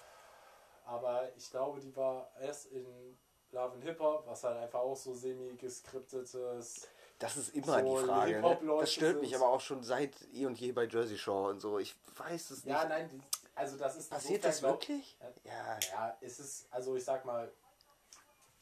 [0.86, 3.18] aber ich glaube, die war erst in
[3.50, 6.88] Love and Hip Hop, was halt einfach auch so semi-geskriptetes.
[7.18, 8.40] das ist immer so die Frage.
[8.40, 8.58] Ne?
[8.80, 11.78] Das stört mich aber auch schon seit eh und je bei Jersey Shore und so.
[11.78, 12.72] Ich weiß es nicht.
[12.72, 13.20] Ja, nein, die,
[13.56, 15.16] also das ist Passiert das glaub- wirklich?
[15.44, 15.78] Ja.
[15.90, 17.50] Ja, es ist, also ich sag mal,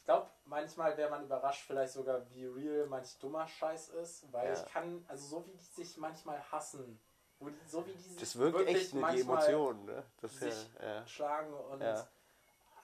[0.07, 4.53] glaube, manchmal wäre man überrascht, vielleicht sogar, wie real manch dummer Scheiß ist, weil Ja.
[4.53, 6.99] ich kann, also so wie die sich manchmal hassen,
[7.39, 9.85] die, so wie die sich Das wirkt wirklich echt mit die manchmal Emotionen.
[9.85, 10.03] Ne?
[10.21, 11.07] Das sich ja, ja.
[11.07, 11.83] schlagen und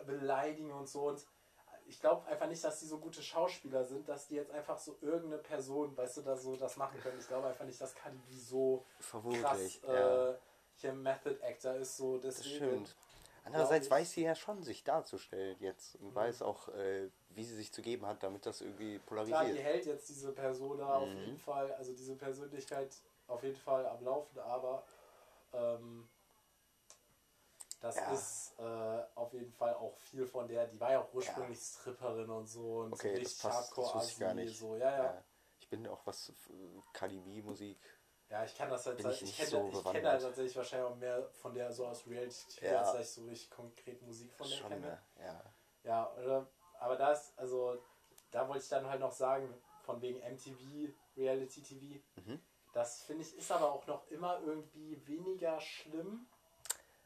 [0.05, 1.07] beleidigen und so.
[1.07, 1.25] Und
[1.85, 4.97] ich glaube einfach nicht, dass die so gute Schauspieler sind, dass die jetzt einfach so
[5.01, 7.19] irgendeine Person, weißt du, da so das machen können.
[7.19, 9.81] Ich glaube einfach nicht, dass Cardi B so krass Vermutlich.
[9.87, 10.29] ja.
[10.31, 10.37] äh,
[10.75, 11.97] hier Method Actor ist.
[11.97, 12.55] So Das deswegen.
[12.85, 12.95] stimmt.
[13.45, 17.71] Andererseits weiß sie ja schon, sich darzustellen jetzt und weiß auch, äh, wie sie sich
[17.73, 19.57] zu geben hat, damit das irgendwie Klar, die polarisiert.
[19.57, 21.25] hält jetzt diese Persona auf Mhm.
[21.25, 22.95] jeden Fall, also diese Persönlichkeit
[23.27, 24.83] auf jeden Fall am Laufen, aber
[25.53, 26.07] ähm,
[27.81, 28.13] Das Ja.
[28.13, 32.29] ist äh, auf jeden Fall auch viel von der, die war ja auch ursprünglich Stripperin
[32.29, 34.57] und so und Okay, so das richtig passt, das hardcore wusste ich gar nicht.
[34.57, 35.03] so, ja, ja.
[35.03, 35.23] Ja.
[35.59, 36.31] Ich bin auch was
[36.93, 37.77] KDB-Musik.
[38.33, 41.29] Ja, ich kann das halt, ich ich, kenne so ich halt tatsächlich wahrscheinlich auch mehr
[41.33, 42.81] von der so aus Reality TV, Ja.
[42.81, 44.87] als ich so richtig konkret Musik von der Schon, kenne.
[44.87, 45.03] ne?
[45.19, 45.53] Ja.
[45.83, 46.47] Ja, oder,
[46.79, 47.77] aber das, also,
[48.31, 52.41] da wollte ich dann halt noch sagen, von wegen MTV, Reality TV, Mhm.
[52.73, 56.25] das finde ich ist aber auch noch immer irgendwie weniger schlimm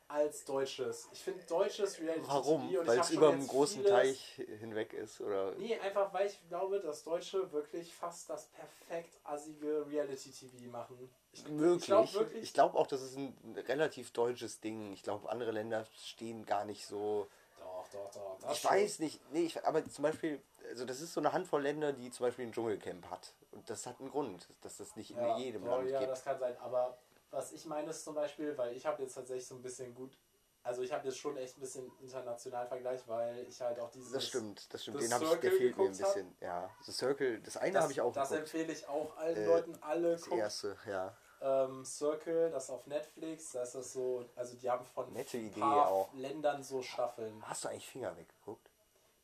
[0.10, 1.08] als deutsches.
[1.12, 2.68] Ich finde deutsches Reality Warum?
[2.70, 5.52] TV und Weil es über einen großen vieles- Teich hinweg ist, oder?
[5.58, 11.10] Nee, einfach weil ich glaube, dass Deutsche wirklich fast das perfekt assige Reality-TV machen.
[11.34, 11.82] Ich, Möglich.
[11.82, 13.36] Ich glaube glaube auch, das ist ein
[13.68, 14.94] relativ deutsches Ding.
[14.94, 17.28] Ich glaube, andere Länder stehen gar nicht so.
[17.60, 18.38] doch, doch, doch.
[18.42, 18.72] das Ich schon.
[18.72, 19.20] weiß nicht.
[19.34, 22.46] Nee, ich, aber zum Beispiel, also das ist so eine Handvoll Länder, die zum Beispiel
[22.48, 23.34] ein Dschungelcamp hat.
[23.52, 26.12] Und das hat einen Grund, dass das nicht Ja, in jedem ja, Land ja, gibt.
[26.12, 26.56] das kann sein.
[26.60, 26.98] Aber
[27.32, 30.18] was ich meine ist zum Beispiel, weil ich habe jetzt tatsächlich so ein bisschen gut,
[30.64, 34.12] also ich habe jetzt schon echt ein bisschen internationalen Vergleich, weil ich halt auch dieses...
[34.12, 35.02] Das stimmt, das stimmt.
[35.02, 36.14] Den habe ich, der Circle fehlt mir ein geguckt hab.
[36.16, 36.38] bisschen.
[36.42, 38.54] Ja, The Circle, das eine habe ich auch das geguckt.
[38.54, 40.40] empfehle ich auch allen Äh, Leuten, alle Das gucken.
[40.40, 41.16] erste, ja.
[41.40, 45.60] Ähm, Circle, das auf Netflix, da ist das so, also die haben von Nette Idee
[45.62, 46.14] paar auch.
[46.16, 47.42] Ländern so Staffeln.
[47.48, 48.68] Hast du eigentlich Finger weggeguckt?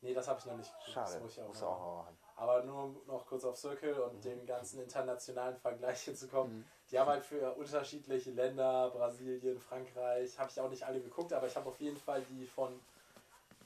[0.04, 0.90] Nee, das habe ich noch nicht geguckt.
[0.94, 1.14] Schade.
[1.14, 2.18] Das muss ich auch Musst noch auch machen.
[2.36, 4.22] Aber nur noch kurz auf Circle und Mhm.
[4.22, 6.66] den ganzen internationalen Vergleich hinzukommen.
[6.92, 11.48] Die haben halt für unterschiedliche Länder, Brasilien, Frankreich, habe ich auch nicht alle geguckt, aber
[11.48, 12.80] ich habe auf jeden Fall die von,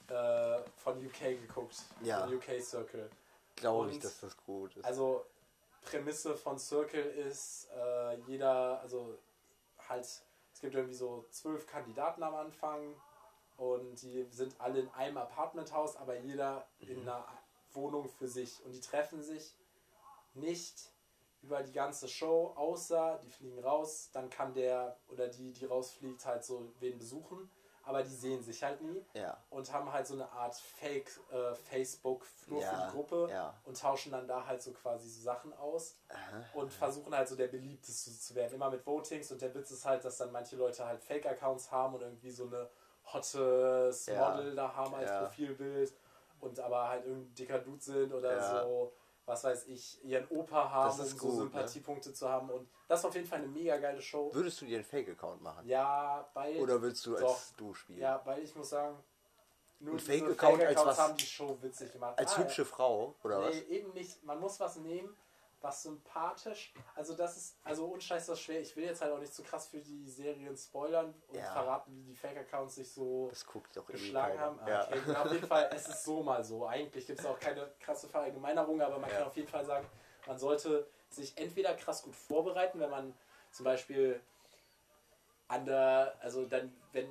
[0.08, 1.76] äh, von UK geguckt.
[2.02, 2.20] Ja.
[2.26, 3.10] Von UK Circle.
[3.56, 4.84] Glaube ich, dass das gut ist.
[4.84, 5.24] Also
[5.82, 9.18] Prämisse von Circle ist, äh, jeder, also
[9.88, 12.94] halt, es gibt irgendwie so zwölf Kandidaten am Anfang
[13.58, 17.26] und die sind alle in einem Apartmenthaus, aber jeder in einer
[17.72, 19.54] Wohnung für sich und die treffen sich
[20.32, 20.92] nicht
[21.42, 26.24] über die ganze Show, außer die fliegen raus, dann kann der oder die, die rausfliegt,
[26.24, 27.50] halt so wen besuchen,
[27.82, 29.36] aber die sehen sich halt nie ja.
[29.50, 33.54] und haben halt so eine Art Fake äh, Facebook nur für Ja, die Gruppe ja.
[33.64, 36.44] und tauschen dann da halt so quasi so Sachen aus Aha.
[36.54, 38.54] und versuchen halt so der beliebteste zu werden.
[38.54, 41.94] Immer mit Votings und der Witz ist halt, dass dann manche Leute halt Fake-Accounts haben
[41.94, 42.68] und irgendwie so eine
[43.12, 44.30] hottes Ja.
[44.30, 45.20] Model da haben als Ja.
[45.22, 45.92] Profilbild
[46.40, 48.62] und aber halt irgendein dicker Dude sind oder Ja.
[48.62, 48.92] so,
[49.26, 51.36] was weiß ich, ihren Opa haben, um gut, so ne?
[51.36, 54.32] Sympathiepunkte zu haben und das ist auf jeden Fall eine mega geile Show.
[54.32, 55.66] Würdest du dir einen Fake-Account machen?
[55.66, 57.56] Ja, weil Oder willst du als Doch.
[57.58, 57.98] du spielen?
[58.00, 58.96] ja, weil ich muss sagen,
[59.80, 60.98] nur Ein Fake-Account als Fake-Accounts was?
[60.98, 62.18] haben die Show witzig gemacht.
[62.18, 63.62] Als Ah, hübsche Frau, oder nee, was?
[63.68, 64.24] eben nicht.
[64.24, 65.14] Man muss was nehmen,
[65.60, 66.72] was sympathisch.
[66.94, 68.60] Also das ist, also unscheiß das schwer.
[68.60, 71.52] Ich will jetzt halt auch nicht zu krass für die Serien spoilern und Ja.
[71.52, 74.60] verraten, wie die Fake-Accounts sich so eh geschlagen haben.
[74.60, 74.88] Ah, Ja.
[74.88, 76.66] Okay, auf jeden Fall, es ist so mal so.
[76.66, 79.16] Eigentlich gibt es auch keine krasse Verallgemeinerung, aber man Ja.
[79.16, 79.86] kann auf jeden Fall sagen,
[80.26, 83.14] man sollte sich entweder krass gut vorbereiten, wenn man
[83.50, 84.20] zum Beispiel
[85.48, 87.06] an der, also dann, wenn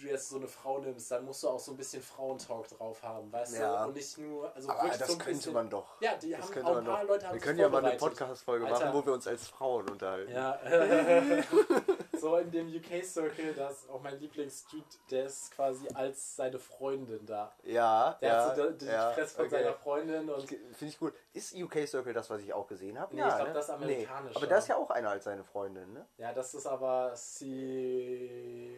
[0.00, 3.02] du jetzt so eine Frau nimmst, dann musst du auch so ein bisschen Frauentalk drauf
[3.02, 3.82] haben, weißt Ja.
[3.82, 3.88] du?
[3.88, 6.00] Und nicht nur, also Aber das so könnte bisschen, man doch.
[6.00, 7.08] Ja, die Das haben auch ein paar doch.
[7.08, 7.96] Leute haben Wir können ja mal eine.
[7.96, 10.32] Podcast-Folge machen, wo wir uns als Frauen unterhalten.
[10.32, 10.58] Ja,
[12.20, 17.24] so in dem UK-Circle, da ist auch mein Lieblingsdude, der ist quasi als seine Freundin
[17.26, 17.52] da.
[17.64, 19.56] Ja, Der ja, hat so die ja, Fresse von okay.
[19.56, 21.14] seiner Freundin und Finde ich gut.
[21.32, 23.14] Ist UK Circle das, was ich auch gesehen habe?
[23.14, 24.50] Nee, ich glaub, das ist amerikanisch, Aber ja.
[24.50, 26.06] da ist ja auch einer als seine Freundin, ne?
[26.18, 28.70] ja, das ist aber sie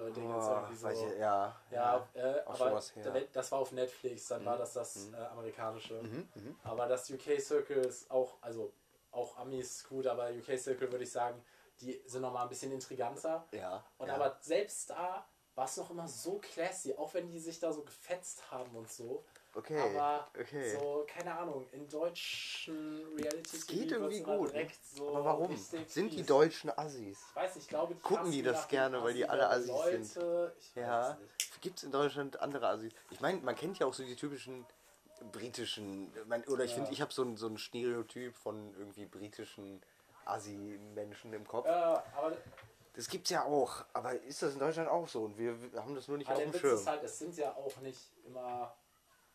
[0.00, 0.32] äh, Ding
[0.72, 0.88] so.
[0.88, 1.56] ich, ja.
[1.70, 2.80] Ja, äh, Auch schon aber.
[2.80, 3.26] Mhm.
[3.32, 5.94] das war auf Netflix, dann war das das äh, amerikanische.
[6.02, 6.56] Mhm, mhm.
[6.64, 8.72] Aber das UK Circle ist auch, also
[9.12, 11.42] auch Amis gut, aber UK Circle würde ich sagen,
[11.80, 13.46] die sind nochmal ein bisschen intriganter.
[13.52, 13.84] Ja.
[13.98, 14.14] Und ja.
[14.14, 17.82] aber selbst da war es noch immer so classy, auch wenn die sich da so
[17.82, 19.24] gefetzt haben und so.
[19.54, 19.80] Okay.
[19.80, 20.76] Aber okay.
[20.78, 24.52] so, keine Ahnung, in deutschen reality Es geht irgendwie gut.
[24.94, 25.56] So Aber warum?
[25.56, 26.22] Sind die.
[26.22, 27.18] Deutschen Assis?
[27.30, 30.14] Ich weiß nicht, ich glaube, die Gucken die das gerne, weil die alle Assi- Assis
[30.14, 31.18] Leute, Ich weiß Ja.
[31.60, 32.92] Gibt es in Deutschland andere Assis?
[33.10, 34.64] Ich meine, man kennt ja auch so die typischen
[35.32, 36.10] britischen,
[36.46, 36.76] oder ich Ja.
[36.76, 39.82] finde, ich habe so so ein Stereotyp von irgendwie britischen
[40.24, 41.66] Assi-Menschen im Kopf.
[41.66, 42.36] Ja, aber
[42.94, 45.22] Das gibt's ja auch, aber ist das in Deutschland auch so?
[45.24, 46.74] Und wir, haben das nur nicht Aber auf dem Witz Schirm.
[46.74, 48.74] ist halt, es sind ja auch nicht immer,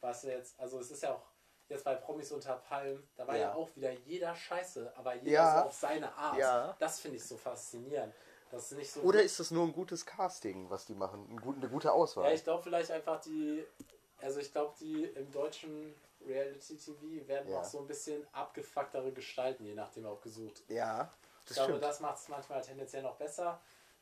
[0.01, 1.21] was jetzt, also es ist ja auch
[1.69, 3.53] jetzt bei Promis unter Palmen, da war ja, Ja.
[3.55, 5.61] auch wieder jeder scheiße, aber jeder Ja.
[5.61, 6.37] so auf seine Art.
[6.37, 6.75] Ja.
[6.79, 8.13] Das finde ich so faszinierend.
[8.51, 9.01] Das ist nicht so.
[9.01, 11.27] Oder ist das nur ein gutes Casting, was die machen?
[11.31, 12.25] Ein gut, eine gute Auswahl?
[12.25, 13.65] ja, ich glaube vielleicht einfach die,
[14.21, 15.93] also ich glaube die im deutschen
[16.25, 17.57] Reality TV werden Ja.
[17.59, 20.63] noch so ein bisschen abgefucktere Gestalten, je nachdem auch gesucht.
[20.69, 21.11] ja,
[21.43, 21.83] Ich das glaube, stimmt.
[21.83, 23.61] das macht es manchmal tendenziell noch besser,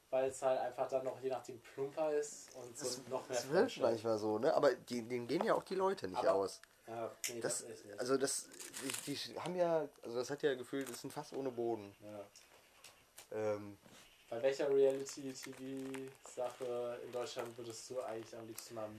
[0.10, 3.50] weil es halt einfach dann noch je nachdem plumper ist und so noch mehr Das
[3.50, 4.54] wird manchmal so, ne?
[4.54, 6.62] Aber die, denen gehen ja auch die Leute nicht Aber- aus.
[6.86, 8.00] Ja, nee, das, Das, nicht.
[8.00, 8.46] also das,
[9.08, 11.96] die, die haben ja, also das hat ja gefühlt, das ist ein Fass ohne Boden.
[12.02, 12.26] ja.
[13.32, 13.78] Ähm,
[14.34, 18.90] Bei welcher Reality-TV-Sache in Deutschland würdest du eigentlich am liebsten mal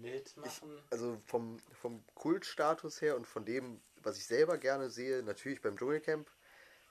[0.00, 0.76] mitmachen?
[0.90, 5.76] Also vom, vom Kultstatus her und von dem, was ich selber gerne sehe, natürlich beim
[5.78, 6.28] Dschungelcamp,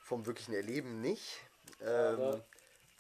[0.04, 1.42] vom wirklichen Erleben nicht.
[1.86, 2.42] Ähm,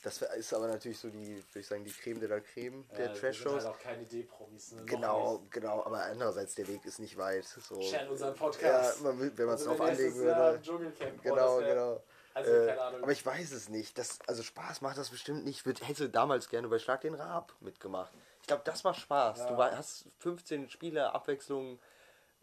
[0.03, 3.11] das ist aber natürlich so die, würde ich sagen, die Creme de la Creme der
[3.11, 3.63] Äh, Trash-Shows.
[3.63, 4.73] halt auch keine D-Promis.
[4.73, 4.83] Ne?
[4.85, 7.45] Genau, genau, aber andererseits der Weg ist nicht weit.
[7.45, 7.81] So.
[7.81, 9.01] Share unseren Ja, Podcast.
[9.03, 10.59] man, will- wenn man es Also drauf anlegen würde.
[10.61, 12.03] Dschungelcamp, Genau, genau.
[12.33, 13.03] Also, Äh, keine Ahnung.
[13.03, 13.97] aber ich weiß es nicht.
[13.97, 15.65] Das, also Spaß macht das bestimmt nicht.
[15.65, 18.11] Ich hätte damals gerne bei Schlag den Raab mitgemacht.
[18.41, 19.39] Ich glaube, das macht Spaß.
[19.39, 19.47] Ja.
[19.47, 21.79] Du hast 15 Spiele, Abwechslung,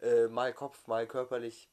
[0.01, 1.69] äh, mal Kopf, mal körperlich.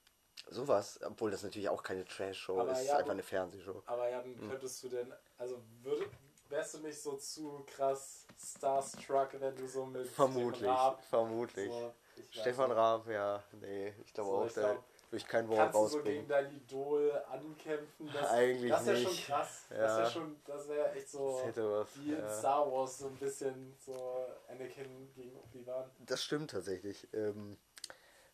[0.50, 3.82] Sowas, obwohl das natürlich auch keine Trash-Show ist, ja, einfach eine Fernsehshow.
[3.86, 4.36] Aber ja, Hm.
[4.38, 6.06] dann könntest du denn, also würde,
[6.50, 11.72] wärst du nicht so zu krass starstruck, wenn du so mit Vermutlich, Raab, vermutlich.
[11.72, 11.92] so,
[12.30, 15.74] Stefan Raab, ja, nee, ich glaube So, auch, ich glaub, würde ich kein Wort Kannst
[15.74, 16.18] du so rausbringen.
[16.18, 18.10] gegen dein Idol ankämpfen?
[18.12, 19.26] Das, Eigentlich das wäre schon nicht.
[19.26, 19.64] krass.
[19.68, 19.98] Das Ja.
[19.98, 21.88] wäre schon, das wäre echt so Das was.
[21.98, 22.32] wie in ja.
[22.38, 25.90] Star Wars so ein bisschen so Anakin gegen Obi-Wan.
[26.00, 27.06] Das stimmt tatsächlich.
[27.14, 27.56] Ähm,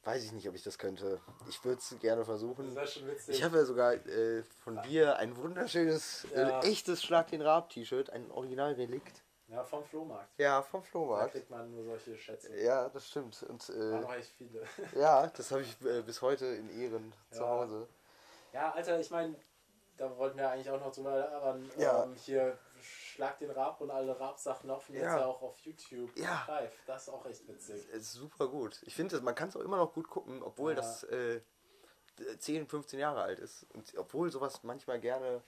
[0.04, 1.20] weiß ich nicht, ob ich das könnte.
[1.48, 2.74] Ich würde es gerne Das versuchen.
[2.74, 3.37] wäre schon witzig.
[3.37, 6.61] Ich habe ja sogar äh, von dir ein wunderschönes, Ja.
[6.61, 9.22] äh, echtes Schlag den Raab-T-Shirt, ein Originalrelikt.
[9.53, 10.38] Ja, vom Flohmarkt.
[10.38, 11.33] Ja, vom Da Flohmarkt.
[11.33, 12.57] kriegt man nur solche Schätze.
[12.61, 13.43] Ja, das stimmt.
[13.45, 14.62] Und Waren äh, noch echt viele.
[14.97, 17.49] ja, das habe ich äh, bis heute in Ehren zu Ja.
[17.49, 17.88] Hause.
[18.53, 19.35] Ja, Alter, ich meine,
[19.97, 22.05] da wollten wir eigentlich auch noch drüber, aber Ja.
[22.05, 25.19] ähm, hier Schlag den Raab und alle Raab-Sachen laufen jetzt Ja.
[25.21, 26.45] ja auch auf YouTube Ja.
[26.49, 26.73] live.
[26.87, 27.87] Das ist auch echt witzig.
[27.93, 28.81] Es ist super gut.
[28.85, 30.77] Ich finde, man kann es auch immer noch gut gucken, obwohl Ja.
[30.77, 31.41] das äh,
[32.38, 33.67] 10, 15 Jahre alt ist.
[33.75, 35.43] Und obwohl sowas manchmal gerne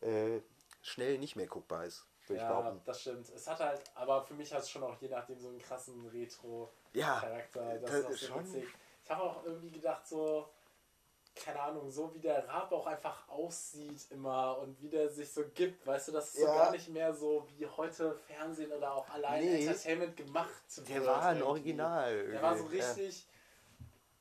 [0.00, 0.40] äh,
[0.82, 3.28] schnell nicht mehr guckbar ist, Ja, das stimmt.
[3.30, 6.04] Es hat halt, aber für mich hat es schon auch je nachdem so einen krassen
[6.92, 7.78] Ja, Retro-Charakter.
[7.80, 8.68] das das ist so schon- witzig.
[9.04, 10.48] Ich habe auch irgendwie gedacht, so,
[11.34, 15.44] keine Ahnung, so wie der Raab auch einfach aussieht immer und wie der sich so
[15.52, 16.54] gibt, weißt du, das ist so Ja.
[16.56, 19.66] gar nicht mehr so wie heute Fernsehen oder auch allein Nee.
[19.66, 20.48] Entertainment gemacht
[20.88, 21.50] der wird war ein irgendwie.
[21.50, 22.26] Original.
[22.28, 22.78] Der war so irgendwie.
[22.78, 22.84] Ja.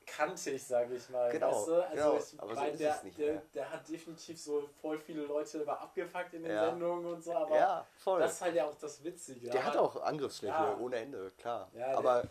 [0.05, 1.31] Kantig, sage ich mal.
[1.31, 1.73] Genau, weißt du?
[1.87, 4.99] Also genau, ich aber so ist der, es nicht der, der hat definitiv so voll
[4.99, 6.69] viele Leute immer abgefuckt in den Ja.
[6.69, 8.19] Sendungen und so, aber Ja, voll.
[8.19, 9.49] das ist halt ja auch das Witzige.
[9.49, 10.77] Der aber, hat auch Angriffsfläche Ja.
[10.77, 11.69] ohne Ende, klar.
[11.73, 12.27] Ja, Aber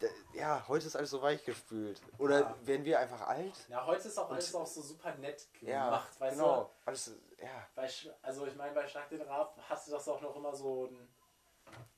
[0.00, 2.00] der, ja, heute ist alles so weich gespült.
[2.18, 2.56] Oder Ja.
[2.64, 3.54] werden wir einfach alt?
[3.68, 6.64] Ja, heute ist auch alles auch so super nett Ja, gemacht, weißt genau.
[6.64, 6.70] du?
[6.84, 7.88] Alles, ja, Bei,
[8.22, 11.08] also ich meine, bei Schlag den Raab hast du das auch noch immer so ein,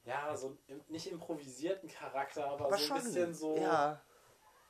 [0.05, 2.97] ja, so einen nicht improvisierten Charakter, aber, aber so schon.
[2.97, 4.01] ein bisschen so, ja,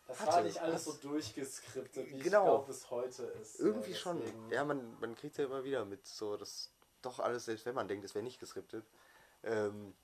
[0.08, 2.24] das hatte war nicht alles so durchgeskriptet, wie Genau.
[2.24, 3.60] ich glaube, es heute ist.
[3.60, 4.22] irgendwie Äh, schon.
[4.50, 6.70] Ja, man, man kriegt ja immer wieder mit, so dass
[7.02, 8.84] doch alles, selbst wenn man denkt, es wäre nicht geskriptet,
[9.44, 9.94] ähm,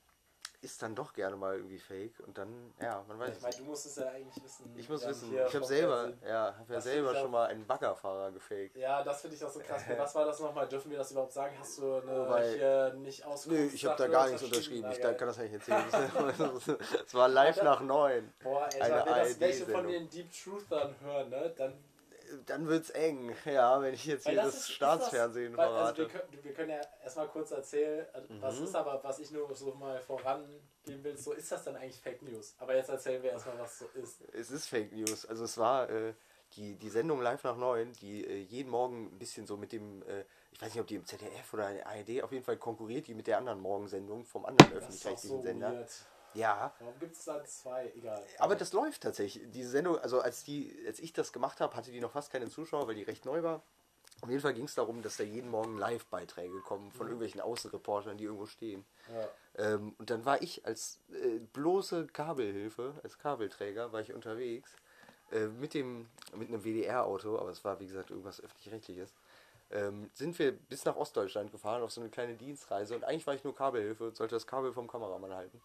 [0.65, 2.19] ist dann doch gerne mal irgendwie fake.
[2.27, 4.73] Und dann, ja, man weiß Ich es meine, du musst es ja eigentlich wissen.
[4.77, 6.29] Ich muss wissen, ich habe selber, Fernsehen.
[6.29, 8.77] ja, habe ja selber schon mal einen Baggerfahrer gefaked.
[8.77, 9.83] Ja, das finde ich auch so krass.
[9.97, 10.67] Was war das nochmal?
[10.67, 11.55] Dürfen wir das überhaupt sagen?
[11.59, 13.47] Hast du eine Wobei- hier nicht aus?
[13.47, 14.91] Nö, ich habe da gar nichts unterschrieben.
[14.91, 15.85] Ich da, kann das nicht erzählen.
[17.07, 18.33] Es war live nach neun.
[18.43, 21.75] Boah, Alter, eine wenn das welche von den Deep Truthern hören, ne, dann
[22.47, 25.59] Dann wird's eng, ja, wenn ich jetzt Weil hier das das, ist- ist Staatsfernsehen das,
[25.67, 28.65] weil, also wir, können, wir können ja erstmal kurz erzählen, also was Mhm.
[28.65, 32.23] ist aber, was ich nur so mal vorangeben will, so ist das dann eigentlich Fake
[32.23, 32.55] News.
[32.59, 34.21] Aber jetzt erzählen wir erstmal, was so ist.
[34.33, 35.25] Es ist Fake News.
[35.27, 36.15] Also es war äh,
[36.57, 40.03] die, die Sendung live nach neun, die äh, jeden Morgen ein bisschen so mit dem,
[40.03, 42.57] äh, ich weiß nicht, ob die im ZDF oder in der ARD, auf jeden Fall
[42.57, 45.73] konkurriert die mit der anderen Morgensendung vom anderen ist öffentlich-rechtlichen so Sender.
[45.73, 45.91] weird.
[46.35, 47.93] Ja, Warum gibt es da zwei?
[47.97, 48.23] Egal.
[48.39, 49.51] aber das läuft tatsächlich.
[49.51, 52.49] Diese Sendung, also als die, als ich das gemacht habe, hatte die noch fast keine
[52.49, 53.63] Zuschauer, weil die recht neu war.
[54.21, 58.17] Auf jeden Fall ging es darum, dass da jeden Morgen Live-Beiträge kommen von irgendwelchen Außenreportern,
[58.17, 58.85] die irgendwo stehen.
[59.13, 59.75] Ja.
[59.75, 64.71] Ähm, und dann war ich als äh, bloße Kabelhilfe, als Kabelträger, war ich unterwegs
[65.31, 69.13] äh, mit dem mit einem WDR-Auto, aber es war wie gesagt irgendwas öffentlich-rechtliches.
[69.71, 73.35] Ähm, sind wir bis nach Ostdeutschland gefahren auf so eine kleine Dienstreise und eigentlich war
[73.35, 75.61] ich nur Kabelhilfe und sollte das Kabel vom Kameramann halten.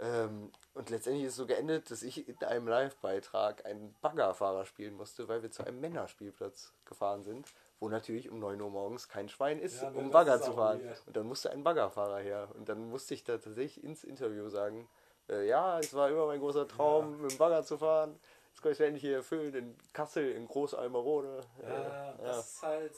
[0.00, 4.94] Ähm, und letztendlich ist es so geendet, dass ich in einem Live-Beitrag einen Baggerfahrer spielen
[4.94, 7.46] musste, weil wir zu einem Männerspielplatz gefahren sind,
[7.80, 10.80] wo natürlich um 9 Uhr morgens kein Schwein ist, Ja, ne, um Bagger zu fahren.
[10.82, 11.02] weird.
[11.06, 12.48] Und dann musste ein Baggerfahrer her.
[12.54, 14.88] Und dann musste ich da tatsächlich ins Interview sagen,
[15.28, 18.18] äh, ja, es war immer mein großer Traum, mit dem Bagger zu fahren.
[18.50, 21.40] Jetzt kann ich es endlich hier erfüllen in Kassel, in Großalmerode.
[21.62, 22.92] Ja, Äh, das ist halt.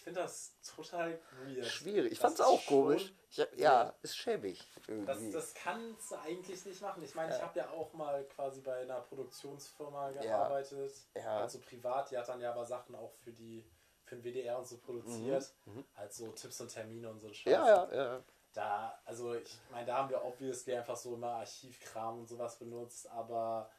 [0.00, 1.66] Ich finde das total weird.
[1.66, 2.12] Schwierig.
[2.12, 3.12] Ich Das fand es auch komisch.
[3.28, 4.66] Ich, ja, ist schäbig.
[4.74, 5.30] Das, Irgendwie.
[5.30, 7.02] das kannst du eigentlich nicht machen.
[7.02, 7.44] Ich meine, ich Ja.
[7.46, 10.22] habe ja auch mal quasi bei einer Produktionsfirma Ja.
[10.22, 10.94] gearbeitet.
[11.14, 11.40] Ja.
[11.40, 12.10] Also privat.
[12.10, 13.70] Die hat dann ja aber Sachen auch für die
[14.06, 15.52] für den WDR und so produziert.
[15.94, 17.44] Halt so Tipps und Termine und so ein Scheiß.
[17.44, 17.52] Mhm.
[17.52, 18.24] ja, ja, ja.
[18.54, 23.06] Da, also ich meine, da haben wir obviously einfach so immer Archivkram und sowas benutzt,
[23.10, 23.70] aber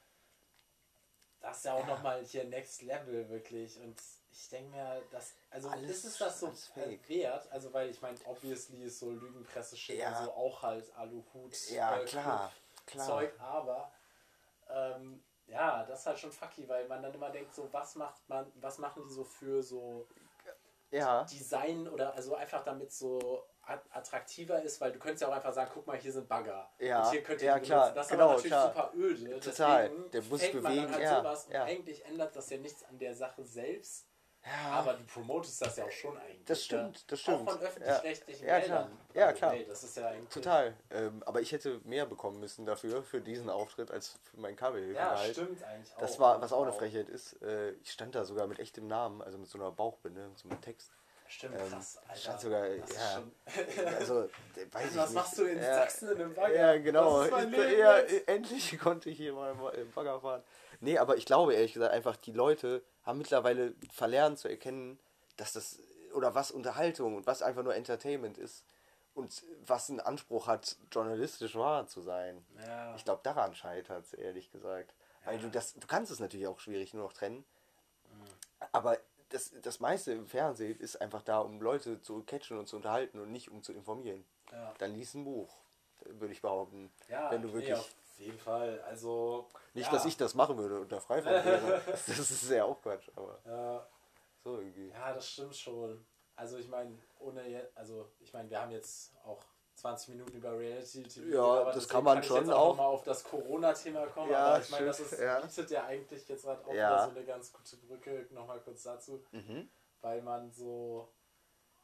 [1.40, 3.80] das ist ja auch nochmal hier Next Level wirklich.
[3.80, 4.00] Und
[4.32, 6.52] ich denke mir, dass, also Alles- ist es das so
[7.08, 7.52] wert?
[7.52, 10.18] Also weil ich meine, obviously ist so Lügenpresse-Shit Ja.
[10.20, 12.52] und so auch halt Aluhut Ja, äh, klar,
[12.86, 13.08] klar.
[13.08, 13.92] Zeug, aber
[14.70, 18.28] ähm, ja, das ist halt schon fucky, weil man dann immer denkt, so was macht
[18.30, 20.08] man, was machen die so für so
[20.92, 25.34] Ja, Design oder also einfach damit so at- attraktiver ist, weil du könntest ja auch
[25.34, 26.70] einfach sagen, guck mal, hier sind Bagger.
[26.80, 27.96] Ja, und hier könnt ihr ja, klar, benutzen.
[27.96, 28.68] Das ist genau, aber natürlich klar.
[28.74, 29.40] super öde.
[29.40, 29.90] Total.
[29.90, 31.64] Deswegen Der muss fängt man bewegen, dann halt ja, sowas und ja.
[31.64, 34.08] eigentlich ändert das ja nichts an der Sache selbst.
[34.46, 34.72] Ja.
[34.72, 36.46] Aber du promotest das ja auch schon eigentlich.
[36.46, 37.04] Das stimmt, ja.
[37.08, 37.48] das stimmt.
[37.48, 38.84] Auch von öffentlich-rechtlichen Ja, klar.
[38.84, 38.98] Geldern.
[39.14, 39.52] Ja, Also, klar.
[39.54, 40.30] Hey, das ist ja eigentlich.
[40.34, 40.74] Total.
[40.90, 44.58] Ähm, aber ich hätte mehr bekommen müssen dafür, für diesen Auftritt, als für meinen Ja,
[44.58, 45.32] Kabelhilfengehalt.
[45.36, 46.00] stimmt eigentlich auch.
[46.00, 46.74] Das war, was auch eine.
[46.74, 50.28] Frechheit ist, äh, ich stand da sogar mit echtem Namen, also mit so einer Bauchbinde,
[50.28, 50.92] mit so einem Text.
[51.28, 52.20] Stimmt, Ähm, krass, Alter.
[52.20, 53.24] stand sogar, das ja.
[54.00, 54.16] Also,
[54.72, 55.14] weiß ich Was nicht.
[55.14, 56.56] machst du in Ja, Sachsen in einem Bagger?
[56.56, 57.24] Ja, genau.
[57.24, 60.44] Ich- ja, endlich konnte ich hier mal im Bagger fahren.
[60.82, 65.00] Nee, aber ich glaube ehrlich gesagt einfach, die Leute haben mittlerweile verlernt zu erkennen,
[65.38, 65.80] dass das,
[66.14, 68.64] oder was Unterhaltung und was einfach nur Entertainment ist
[69.14, 72.46] und was einen Anspruch hat, journalistisch wahr zu sein.
[72.66, 72.96] Ja.
[72.96, 74.94] Ich glaube, daran scheitert es, ehrlich gesagt.
[75.26, 77.46] Weil du das, du kannst es natürlich auch schwierig nur noch trennen.
[78.72, 78.98] Aber
[79.30, 83.20] das, das meiste im Fernsehen ist einfach da, um Leute zu catchen und zu unterhalten
[83.20, 84.26] und nicht um zu informieren.
[84.52, 84.74] Ja.
[84.78, 85.54] Dann lies ein Buch,
[86.06, 86.92] würde ich behaupten.
[87.08, 87.96] Ja, wenn du nee, wirklich.
[88.12, 88.82] Auf jeden Fall.
[88.82, 89.48] Also.
[89.74, 91.82] nicht, ja, dass ich das machen würde unter Freifunk wäre.
[91.92, 93.88] Das, ist ja auch Quatsch, aber Ja,
[94.44, 94.90] so irgendwie.
[94.90, 96.06] ja, das stimmt schon.
[96.36, 97.70] Also, ich meine, ohne.
[97.76, 99.44] Also, ich meine, wir haben jetzt auch
[99.76, 101.28] 20 Minuten über Reality TV.
[101.28, 102.70] Ja, das kann man ich schon jetzt auch.
[102.70, 104.32] noch mal auf das Corona-Thema kommen.
[104.32, 105.40] Ja, aber ich meine, das ist, ja.
[105.40, 107.06] bietet ja eigentlich jetzt gerade auch Ja.
[107.06, 108.28] so eine ganz gute Brücke.
[108.32, 109.24] Nochmal kurz dazu.
[109.32, 109.70] Mhm.
[110.02, 111.08] weil man so,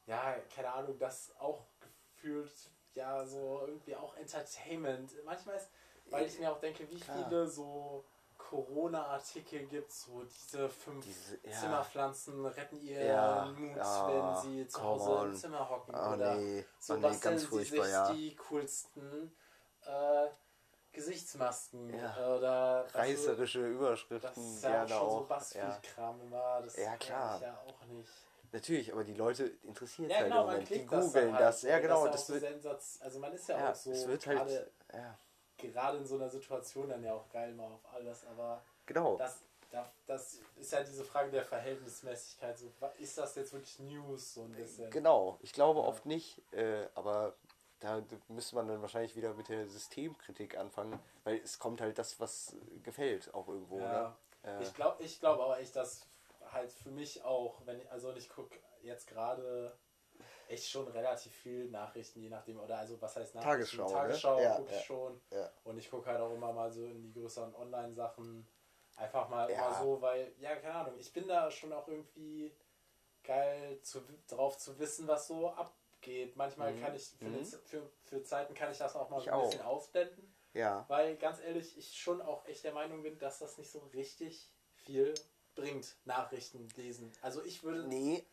[0.08, 2.52] ja, keine Ahnung, das auch gefühlt,
[2.96, 5.12] ja, so irgendwie auch Entertainment.
[5.24, 5.70] Manchmal ist,
[6.10, 7.18] weil ich mir auch denke, wie Klar.
[7.18, 8.04] viele so
[8.38, 11.52] Corona-Artikel gibt so diese fünf Diese- ja.
[11.52, 14.08] Zimmerpflanzen retten ihr Ja, Mut, ja,
[14.44, 15.26] wenn sie zu Hause on.
[15.28, 18.14] im Zimmer hocken Oh oder nee, so oh nee, basteln ganz sie furchtbar, sich ja.
[18.14, 19.36] die coolsten
[19.86, 20.28] äh,
[20.94, 22.16] Gesichtsmasken Ja.
[22.36, 25.30] oder weißt du, Reißerische das Überschriften ist ja auch schon so auch.
[25.30, 25.36] ja.
[25.36, 27.42] Buzzfeed-Kram immer, das Ja, klar.
[27.42, 28.10] ja auch nicht.
[28.54, 30.70] Natürlich, aber die Leute interessiert Ja, halt genau, im man Moment.
[30.70, 31.42] Die das googeln halt.
[31.42, 31.62] das.
[31.64, 32.08] Ja, und genau.
[32.08, 34.26] Das, Das ja wird, so Sensatz, also man ist ja, ja, auch so es wird
[34.28, 34.72] halt.
[34.94, 35.20] Ja,
[35.58, 39.18] gerade in so einer Situation dann ja auch geil mal auf alles, aber genau.
[39.18, 39.42] das,
[39.72, 42.58] das, das ist ja diese Frage der Verhältnismäßigkeit.
[42.58, 44.90] So, ist das jetzt wirklich News so ein bisschen?
[44.92, 47.36] Genau, ich glaube oft nicht, äh, aber
[47.80, 52.20] da müsste man dann wahrscheinlich wieder mit der Systemkritik anfangen, weil es kommt halt das,
[52.20, 53.80] was gefällt, auch irgendwo.
[53.80, 54.16] Ja.
[54.44, 54.52] Ne?
[54.52, 56.08] Äh, Ich glaube ich glaub aber echt, dass
[56.52, 59.78] halt für mich auch, wenn also ich gucke jetzt gerade
[60.48, 63.78] echt schon relativ viel Nachrichten, je nachdem, oder also was heißt Nachrichten?
[63.78, 63.94] Tagesschau, ne?
[63.94, 64.84] Tagesschau Ja, gucke ich ja.
[64.84, 65.22] schon.
[65.32, 65.52] ja.
[65.64, 68.48] Und ich gucke halt auch immer mal so in die größeren Online-Sachen.
[68.96, 69.56] Einfach mal Ja.
[69.58, 72.52] immer so, weil, ja, keine Ahnung, ich bin da schon auch irgendwie
[73.24, 76.36] geil zu, drauf zu wissen, was so abgeht.
[76.36, 76.82] Manchmal Mhm.
[76.82, 77.46] kann ich, für, Mhm.
[77.46, 79.46] für, für Zeiten kann ich das auch mal Ich so ein auch.
[79.50, 80.34] bisschen ausblenden.
[80.54, 80.86] ja.
[80.88, 84.50] Weil ganz ehrlich, ich schon auch echt der Meinung bin, dass das nicht so richtig
[84.74, 85.14] viel
[85.56, 87.12] bringt, Nachrichten lesen.
[87.22, 88.26] Also ich würde Nee,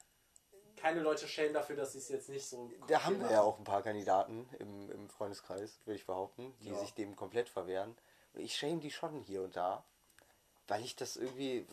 [0.77, 2.71] keine Leute schämen dafür, dass sie es jetzt nicht so.
[2.87, 6.71] da haben wir ja auch ein paar Kandidaten im, im Freundeskreis, würde ich behaupten, die
[6.71, 6.75] Ja.
[6.75, 7.97] sich dem komplett verwehren.
[8.33, 9.85] Und ich schäme die schon hier und da,
[10.67, 11.67] weil ich das irgendwie,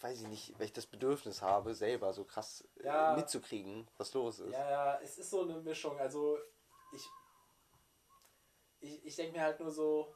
[0.00, 3.14] weiß ich nicht, weil ich das Bedürfnis habe, selber so krass äh, Ja.
[3.16, 4.52] mitzukriegen, was los ist.
[4.52, 5.98] Ja, ja, es ist so eine Mischung.
[5.98, 6.38] Also
[6.92, 7.02] ich,
[8.80, 10.14] ich, ich denke mir halt nur so,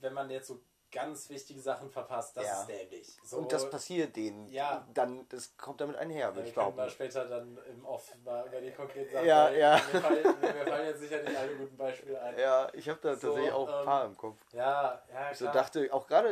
[0.00, 0.60] wenn man jetzt so
[0.92, 2.60] ganz wichtige Sachen verpasst, das Ja.
[2.60, 3.16] ist dämlich.
[3.24, 4.46] So, und das passiert denen.
[4.48, 4.86] Ja.
[4.92, 6.90] Dann, das kommt damit einher, würde wir ich mal behaupten.
[6.90, 9.26] später dann im Off mal über die konkreten Sachen.
[9.26, 9.80] Ja, ja.
[9.92, 12.38] Mir fallen, mir fallen jetzt sicher nicht alle guten Beispiele ein.
[12.38, 14.36] Ja, ich habe da So, tatsächlich auch ein ähm, paar im Kopf.
[14.52, 15.54] Ja, ja, Ich so klar.
[15.54, 16.28] dachte, auch gerade,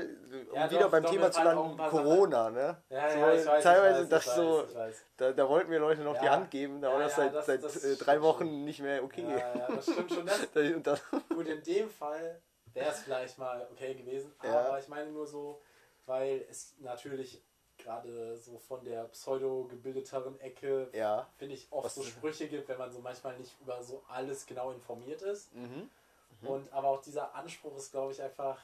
[0.51, 2.77] um Ja, wieder doch, beim doch, Thema zu landen, Corona, ne?
[2.91, 5.05] ja, so, ja, ich weiß, teilweise ich das weiß, so, ich weiß, weiß.
[5.17, 6.33] Da, da wollten mir Leute noch die Ja.
[6.33, 8.23] Hand geben, da Ja, war das ja, seit, das- seit das äh, drei schon.
[8.23, 9.23] Wochen nicht mehr okay.
[9.27, 10.27] Ja, ja, das stimmt schon.
[10.85, 12.41] Das, Und Gut, in dem Fall
[12.75, 14.61] wäre es vielleicht mal okay gewesen, Ja.
[14.69, 15.61] aber ich meine nur so,
[16.07, 17.43] weil es natürlich
[17.79, 21.27] gerade so von der pseudo-gebildeteren Ecke, ja.
[21.39, 24.45] finde ich, oft Was- so Sprüche gibt, wenn man so manchmal nicht über so alles
[24.47, 25.55] genau informiert ist.
[25.55, 25.91] Mhm.
[26.43, 28.59] Und aber auch dieser Anspruch ist, glaube ich, einfach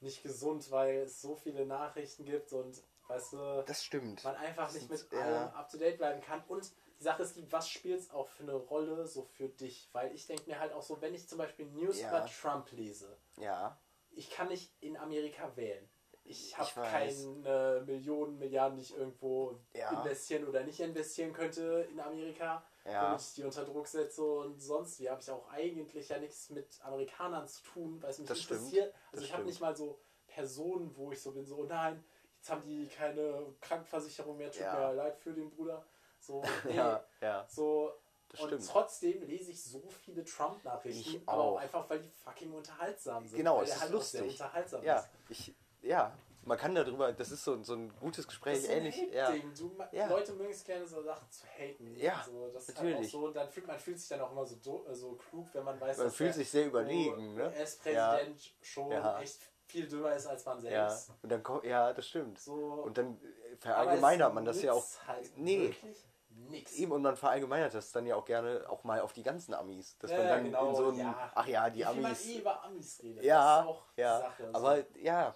[0.00, 4.22] nicht gesund, weil es so viele Nachrichten gibt und weißt du, Das stimmt.
[4.24, 5.20] man einfach nicht mit Ja.
[5.20, 6.42] allem up to date bleiben kann.
[6.48, 9.88] Und die Sache ist die, was spielt es auch für eine Rolle so für dich?
[9.92, 12.08] Weil ich denke mir halt auch so, wenn ich zum Beispiel News Ja.
[12.08, 13.78] über Trump lese, Ja.
[14.10, 15.88] ich kann nicht in Amerika wählen.
[16.24, 19.90] Ich habe keine Millionen, Milliarden, die ich irgendwo Ja.
[19.92, 23.02] investieren oder nicht investieren könnte in Amerika, Ja.
[23.04, 26.50] damit ich die unter Druck setze und sonst wie habe ich auch eigentlich ja nichts
[26.50, 28.60] mit Amerikanern zu tun, weil es mich Das stimmt.
[28.60, 28.94] interessiert.
[29.12, 29.46] Also Das ich habe stimmt.
[29.50, 32.02] nicht mal so Personen, wo ich so bin, so oh nein,
[32.38, 34.88] jetzt haben die keine Krankenversicherung mehr, tut Ja.
[34.88, 35.86] mir leid für den Bruder.
[36.26, 37.46] So, nee, Ja, ja.
[37.48, 37.92] so.
[38.28, 38.66] Das und stimmt.
[38.68, 43.38] trotzdem lese ich so viele Trump-Nachrichten, Ich aber auch einfach, weil die fucking unterhaltsam sind.
[43.38, 44.22] Genau, weil es der ist halt lustig.
[44.32, 45.08] unterhaltsam Ja, ist.
[45.28, 46.12] ich, ja,
[46.44, 49.12] man kann darüber, das ist so, so ein gutes Das Gespräch, ist so ein ähnlich.
[49.12, 49.32] Ja.
[49.56, 50.08] Du, Ja.
[50.08, 51.94] Leute mögen es gerne, so Sachen zu haten.
[51.96, 52.96] Ja, so, das Ist natürlich.
[52.96, 55.12] halt so, und dann fühlt man fühlt sich dann auch immer so, do, äh, so
[55.12, 57.46] klug, wenn man weiß, man dass fühlt der sich sehr überlegen, ne?
[57.46, 59.20] US-Präsident schon Ja.
[59.20, 61.12] echt viel dümmer ist als man Ja, selbst.
[61.22, 62.40] und dann ja, das stimmt.
[62.40, 63.20] So, Und dann
[63.60, 64.84] verallgemeinert man das ja auch.
[65.06, 65.68] Halt Nee.
[65.68, 66.04] Wirklich
[66.36, 66.72] nix.
[66.74, 69.96] Eben, und man verallgemeinert das dann ja auch gerne auch mal auf die ganzen Amis.
[69.98, 71.32] Dass Ja, man ja, dann genau, in so einem, ja.
[71.34, 72.26] ach ja, die Wie viel man Amis.
[72.26, 73.18] eh über Amis redet.
[73.18, 74.50] das Ja, ja, Sache.
[74.52, 74.84] aber so.
[74.98, 75.34] ja,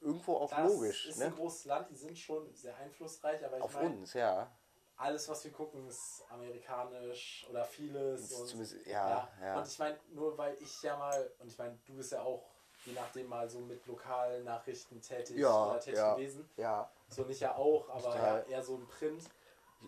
[0.00, 1.26] irgendwo auch das logisch, ist ne?
[1.26, 4.50] ein großes Land, die sind schon sehr einflussreich, aber ich Auf meine, uns, ja.
[4.96, 8.32] alles, was wir gucken, ist amerikanisch oder vieles.
[8.32, 9.58] Und, zumindest- ja, ja.
[9.58, 12.50] Und ich meine, nur weil ich ja mal, und ich meine, du bist ja auch
[12.86, 16.14] je nachdem mal so mit lokalen Nachrichten tätig Ja, oder tätig ja.
[16.14, 16.48] gewesen.
[16.56, 19.24] Ja, So nicht ja auch, aber ja, eher so im Print.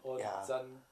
[0.02, 0.44] Und Ja.
[0.46, 0.82] dann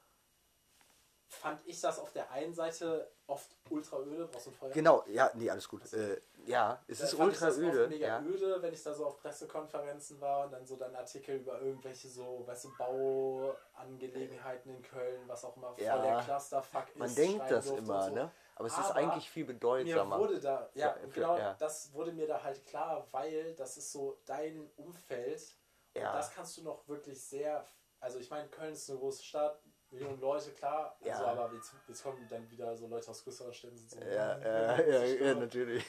[1.27, 4.27] fand ich das auf der einen Seite oft ultra öde.
[4.27, 4.71] Brauchst du ein Feuer?
[4.71, 5.91] genau, ja, nee, alles gut.
[5.93, 7.87] Äh, ja, es Da ist ultra ich das oft öde.
[7.87, 8.21] mega Ja.
[8.21, 12.09] öde, wenn ich da so auf Pressekonferenzen war und dann so dann Artikel über irgendwelche
[12.09, 16.01] so, weißt du, Bauangelegenheiten in Köln, was auch immer voll Ja.
[16.01, 16.97] der Clusterfuck ist.
[16.97, 18.13] Man denkt das immer, so.
[18.13, 18.31] ne?
[18.55, 20.19] Aber es ist Aber eigentlich viel Mir bedeutsamer.
[20.19, 21.53] wurde da, ja, Für- für- genau, ja.
[21.57, 25.55] das wurde mir da halt klar, weil das ist so dein Umfeld
[25.95, 27.65] und das kannst du noch wirklich sehr,
[28.01, 31.13] also ich meine, Köln ist eine große Stadt, Millionen Leute, klar, Ja.
[31.13, 34.41] also aber jetzt, jetzt kommen dann wieder so Leute aus größeren Städten, so, ja, "Hm,
[34.43, 35.85] ja, ja, ist ja, natürlich.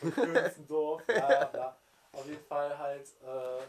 [0.68, 1.76] Dorf, ja, ja.
[2.12, 3.62] Auf jeden Fall halt äh,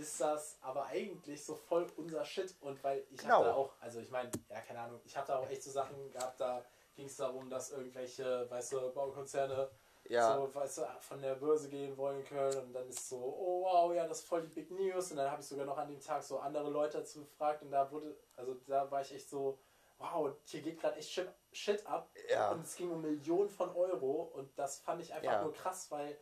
[0.00, 3.34] ist das aber eigentlich so voll unser Shit und weil ich Genau.
[3.34, 5.70] habe da auch, also ich meine, ja keine Ahnung, ich habe da auch echt so
[5.70, 9.68] Sachen gehabt, da ging es darum, dass irgendwelche, weißt du, Baukonzerne
[10.10, 13.62] Ja, so, weißt du, von der Börse gehen wollen Köln und dann ist so, oh
[13.64, 15.88] wow, ja, das ist voll die Big News und dann habe ich sogar noch an
[15.88, 19.28] dem Tag so andere Leute dazu gefragt und da wurde, also da war ich echt
[19.30, 19.58] so,
[19.98, 22.50] wow, hier geht gerade echt Shit, Shit ab Ja.
[22.52, 25.42] und es ging um Millionen von Euro und das fand ich einfach Ja.
[25.42, 26.18] nur krass, weil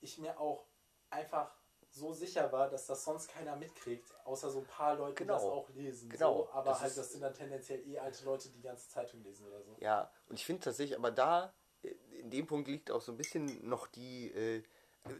[0.00, 0.66] ich mir auch
[1.10, 1.54] einfach
[1.92, 5.34] so sicher war, dass das sonst keiner mitkriegt, außer so ein paar Leute, die Genau.
[5.34, 6.08] das auch lesen.
[6.10, 6.36] Genau.
[6.44, 9.22] So, aber Das halt, das sind dann tendenziell eh alte Leute, die die ganze Zeitung
[9.22, 9.74] lesen oder so.
[9.80, 10.08] ja.
[10.28, 11.52] Und ich finde tatsächlich, aber da,
[12.20, 14.62] in dem Punkt liegt auch so ein bisschen noch die, äh,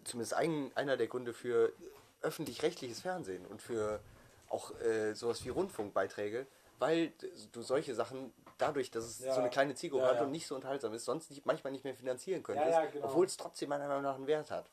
[0.04, 1.72] zumindest ein, einer der Gründe für
[2.22, 4.00] öffentlich-rechtliches Fernsehen und für
[4.48, 6.46] auch äh, sowas wie Rundfunkbeiträge,
[6.78, 7.12] weil
[7.52, 9.32] du solche Sachen dadurch, dass es Ja.
[9.34, 10.22] so eine kleine Zielgruppe Ja, hat ja.
[10.24, 13.06] und nicht so unterhaltsam ist, sonst nicht, manchmal nicht mehr finanzieren könntest, genau.
[13.06, 14.68] obwohl es trotzdem meiner Meinung nach einen Wert hat.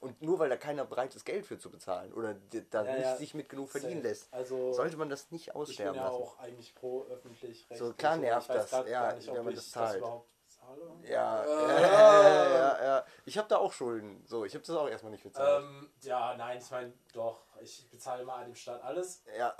[0.00, 2.34] Und nur weil da keiner bereit ist, Geld für zu bezahlen oder
[2.70, 4.08] da nicht sich mit genug verdienen safe.
[4.08, 6.22] lässt, Also, sollte man das nicht Ich bin aussterben ja lassen.
[6.22, 7.78] auch eigentlich pro öffentlich rechtlich.
[7.78, 9.98] So, klar nervt das, ja, nicht, wenn man das zahlt.
[9.98, 10.28] überhaupt
[10.66, 10.82] zahle.
[11.02, 13.04] Ja, Äh, ja, ja, ja.
[13.24, 14.24] Ich habe da auch Schulden.
[14.26, 15.62] So, ich habe das auch erstmal nicht bezahlt.
[15.62, 19.22] Ähm, ja, nein, ich meine, doch, ich bezahle mal dem Staat alles.
[19.36, 19.54] ja.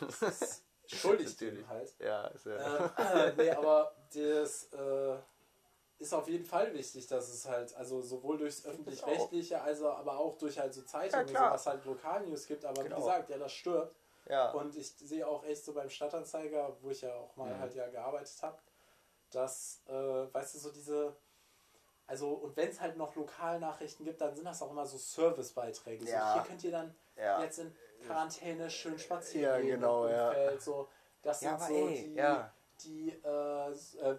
[0.00, 1.58] Das ist schuldig Natürlich.
[1.60, 1.94] dem halt.
[1.98, 2.92] ja, ist ja.
[2.98, 5.16] Ähm, nee, aber das äh,
[5.98, 10.36] ist auf jeden Fall wichtig, dass es halt, also sowohl durchs öffentlich-rechtliche, also aber auch
[10.38, 12.96] durch halt so Zeitungen, Ja, so, was halt Lokalnews gibt, aber Genau.
[12.96, 13.96] wie gesagt, ja, das stirbt.
[14.28, 14.50] ja.
[14.52, 17.60] Und ich sehe auch echt so beim Stadtanzeiger, wo ich ja auch mal Mhm.
[17.60, 18.58] halt ja gearbeitet habe,
[19.36, 21.14] dass, äh, weißt du, so diese,
[22.06, 26.04] also und wenn es halt noch Lokalnachrichten gibt, dann sind das auch immer so Servicebeiträge.
[26.04, 26.34] So, Ja.
[26.34, 27.42] hier könnt ihr dann ja.
[27.42, 27.74] jetzt in
[28.04, 30.28] Quarantäne schön spazieren Ja, gehen genau, im ja.
[30.28, 30.62] Umfeld.
[30.62, 30.88] So,
[31.22, 32.52] das Ja, sind so ey, die, ja.
[32.82, 34.18] die äh, äh,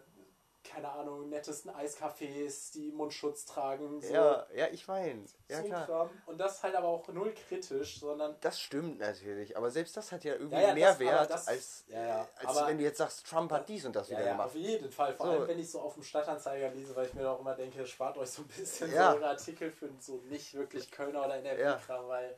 [0.67, 4.01] keine Ahnung, nettesten Eiscafés, die Mundschutz tragen.
[4.01, 5.25] So, ja, ja, ich meine.
[5.49, 5.85] Ja, so ein klar.
[5.85, 6.09] Kram.
[6.25, 10.23] Und das halt aber auch null kritisch, sondern Das stimmt natürlich, aber selbst das hat
[10.23, 13.25] ja irgendwie Ja, ja, mehr das- Wert, das- als, ja, als wenn du jetzt sagst,
[13.27, 14.47] Trump hat dies und das Ja, wieder ja, gemacht.
[14.47, 15.13] auf jeden Fall.
[15.15, 15.31] Vor So.
[15.31, 18.17] allem, wenn ich so auf dem Stadtanzeiger lese, weil ich mir auch immer denke, spart
[18.17, 22.37] euch so ein bisschen so eure Artikel für so nicht wirklich Kölner oder NRW-Kram, weil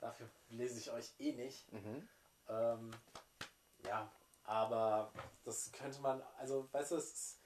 [0.00, 1.72] dafür lese ich euch eh nicht.
[1.72, 2.08] Mhm.
[2.48, 2.90] Ähm,
[3.86, 4.10] ja,
[4.44, 5.12] aber
[5.44, 7.38] das könnte man, also, weißt du, es ist,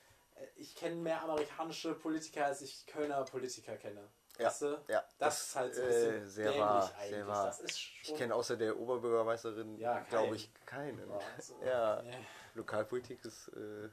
[0.56, 4.08] ich kenne mehr amerikanische Politiker, als ich Kölner Politiker kenne.
[4.38, 4.84] Ja, Weißt du?
[4.88, 7.08] ja, Das, ist halt so ein äh, bisschen sehr dämlich wahr, eigentlich.
[7.10, 7.46] sehr wahr.
[7.46, 11.10] Das Ich kenne außer der Oberbürgermeisterin, Ja, glaube ich, keinen.
[11.40, 12.02] So, Ja.
[12.02, 12.12] nee.
[12.54, 13.88] Lokalpolitik ist äh,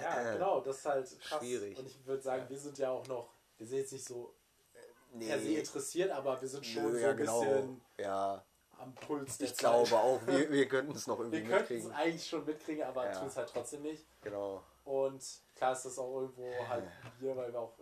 [0.00, 1.38] Ja, äh, genau, das ist halt krass.
[1.40, 1.76] schwierig.
[1.78, 4.32] Und ich würde sagen, wir sind ja auch noch, wir sind jetzt nicht so
[5.12, 5.26] nee.
[5.28, 7.40] per se interessiert, aber wir sind schon Nö, so ja, ein genau.
[7.40, 8.44] bisschen Ja,
[8.78, 9.58] am Puls der ich Zeit.
[9.58, 11.92] glaube auch, wir, wir könnten es noch irgendwie Wir könnten es mitkriegen.
[11.92, 13.12] eigentlich schon mitkriegen, aber Ja.
[13.18, 14.06] tun es halt trotzdem nicht.
[14.22, 14.62] Genau.
[14.84, 15.22] Und
[15.54, 16.84] klar ist das auch irgendwo halt
[17.18, 17.72] wir, weil wir auch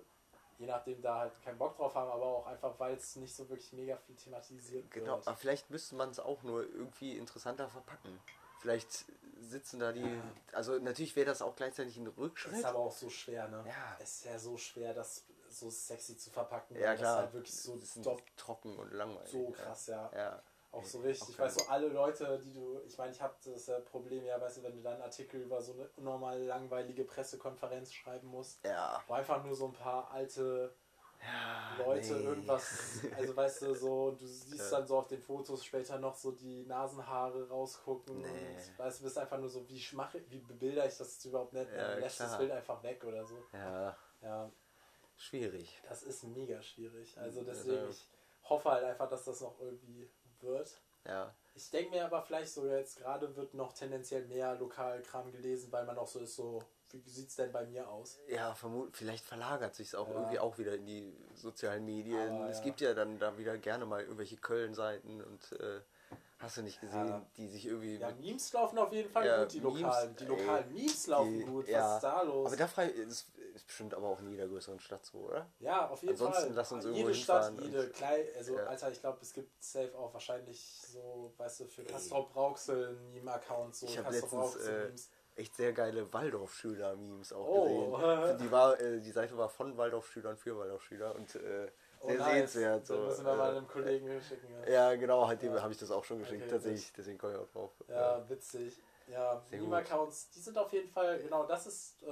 [0.58, 3.48] je nachdem da halt keinen Bock drauf haben, aber auch einfach, weil es nicht so
[3.48, 5.28] wirklich mega viel thematisiert Genau, wird.
[5.28, 8.18] aber vielleicht müsste man es auch nur irgendwie interessanter verpacken.
[8.60, 9.04] Vielleicht
[9.40, 10.00] sitzen da die.
[10.02, 10.20] Ja.
[10.52, 12.54] Also natürlich wäre das auch gleichzeitig ein Rückschritt.
[12.54, 13.64] ist aber auch so schwer, ne?
[13.68, 13.96] Ja.
[14.00, 16.96] Es ist ja so schwer, das so sexy zu verpacken, Ja klar.
[16.96, 18.00] das halt wirklich so ist
[18.36, 19.30] trocken und langweilig.
[19.30, 20.10] so krass, ja.
[20.12, 20.42] Ja.
[20.70, 23.68] Auch so richtig, kein weißt du, alle Leute, die du, ich meine, ich habe das
[23.68, 27.92] äh, Problem ja, weißt du, wenn du dann Artikel über so eine unnormal langweilige Pressekonferenz
[27.92, 29.02] schreiben musst, Ja.
[29.06, 30.74] wo einfach nur so ein paar alte
[31.20, 32.24] ja Leute nee.
[32.24, 34.78] irgendwas, also weißt du, so, du siehst Ja.
[34.78, 38.28] dann so auf den Fotos später noch so die Nasenhaare rausgucken Nee.
[38.28, 41.54] und weißt du, bist einfach nur so, wie mache wie bebilder ich das jetzt überhaupt
[41.54, 42.38] nicht, Ja, lässt das.
[42.38, 43.42] Bild einfach weg oder so.
[43.52, 44.52] Ja, Ja,
[45.16, 45.80] schwierig.
[45.88, 47.16] das ist mega schwierig.
[47.18, 48.06] Also deswegen, ich
[48.44, 50.08] hoffe halt einfach, dass das noch irgendwie
[50.42, 50.80] wird.
[51.06, 51.34] Ja.
[51.54, 55.84] Ich denke mir aber vielleicht so jetzt gerade wird noch tendenziell mehr Lokalkram gelesen, weil
[55.84, 56.62] man auch so ist, so,
[56.92, 58.18] wie sieht's denn bei mir aus?
[58.28, 60.14] Ja, vermut, vielleicht verlagert sich es auch Ja.
[60.14, 62.30] irgendwie auch wieder in die sozialen Medien.
[62.32, 62.64] Aber es ja.
[62.64, 65.80] gibt ja dann da wieder gerne mal irgendwelche Köln-Seiten und äh,
[66.38, 67.26] hast du nicht gesehen, Ja.
[67.36, 67.96] die sich irgendwie.
[67.96, 70.16] Ja, Memes laufen auf jeden Fall Ja, gut, die Memes, lokalen.
[70.16, 71.64] Die ey, lokalen Memes laufen die- gut.
[71.64, 71.96] Was ja.
[71.96, 72.46] ist da los?
[72.46, 75.46] aber da frei ist, ist bestimmt aber auch in jeder größeren Stadt so, oder?
[75.58, 76.52] ja, auf jeden Ansonsten Fall.
[76.54, 78.56] lass uns irgendwo jede Stadt, jede klein, also.
[78.56, 83.10] Alter, ich glaube, es gibt safe auch wahrscheinlich so, weißt du, für Castrop Rauxel ein
[83.10, 84.90] Meme-Account, so Ich hab letztens, äh.
[85.36, 87.96] Echt sehr geile Waldorfschüler-Memes auch Oh.
[87.96, 88.38] gesehen.
[88.38, 91.70] Die, war, äh, die Seite war von Waldorfschülern für Waldorfschüler und äh,
[92.00, 92.52] Oh, sehr nice.
[92.52, 92.86] sehenswert.
[92.86, 94.48] So, Dann müssen wir mal einem Kollegen schicken.
[94.66, 95.62] Ja, Ja, genau, halt dem Ja.
[95.62, 96.92] habe ich das auch schon geschickt, Okay, tatsächlich.
[96.96, 97.72] Deswegen komme ich auch drauf.
[97.88, 98.78] ja witzig.
[99.06, 99.68] Ja, Sehr gut.
[99.68, 102.06] Meme-Accounts, die sind auf jeden Fall, genau, das ist, äh,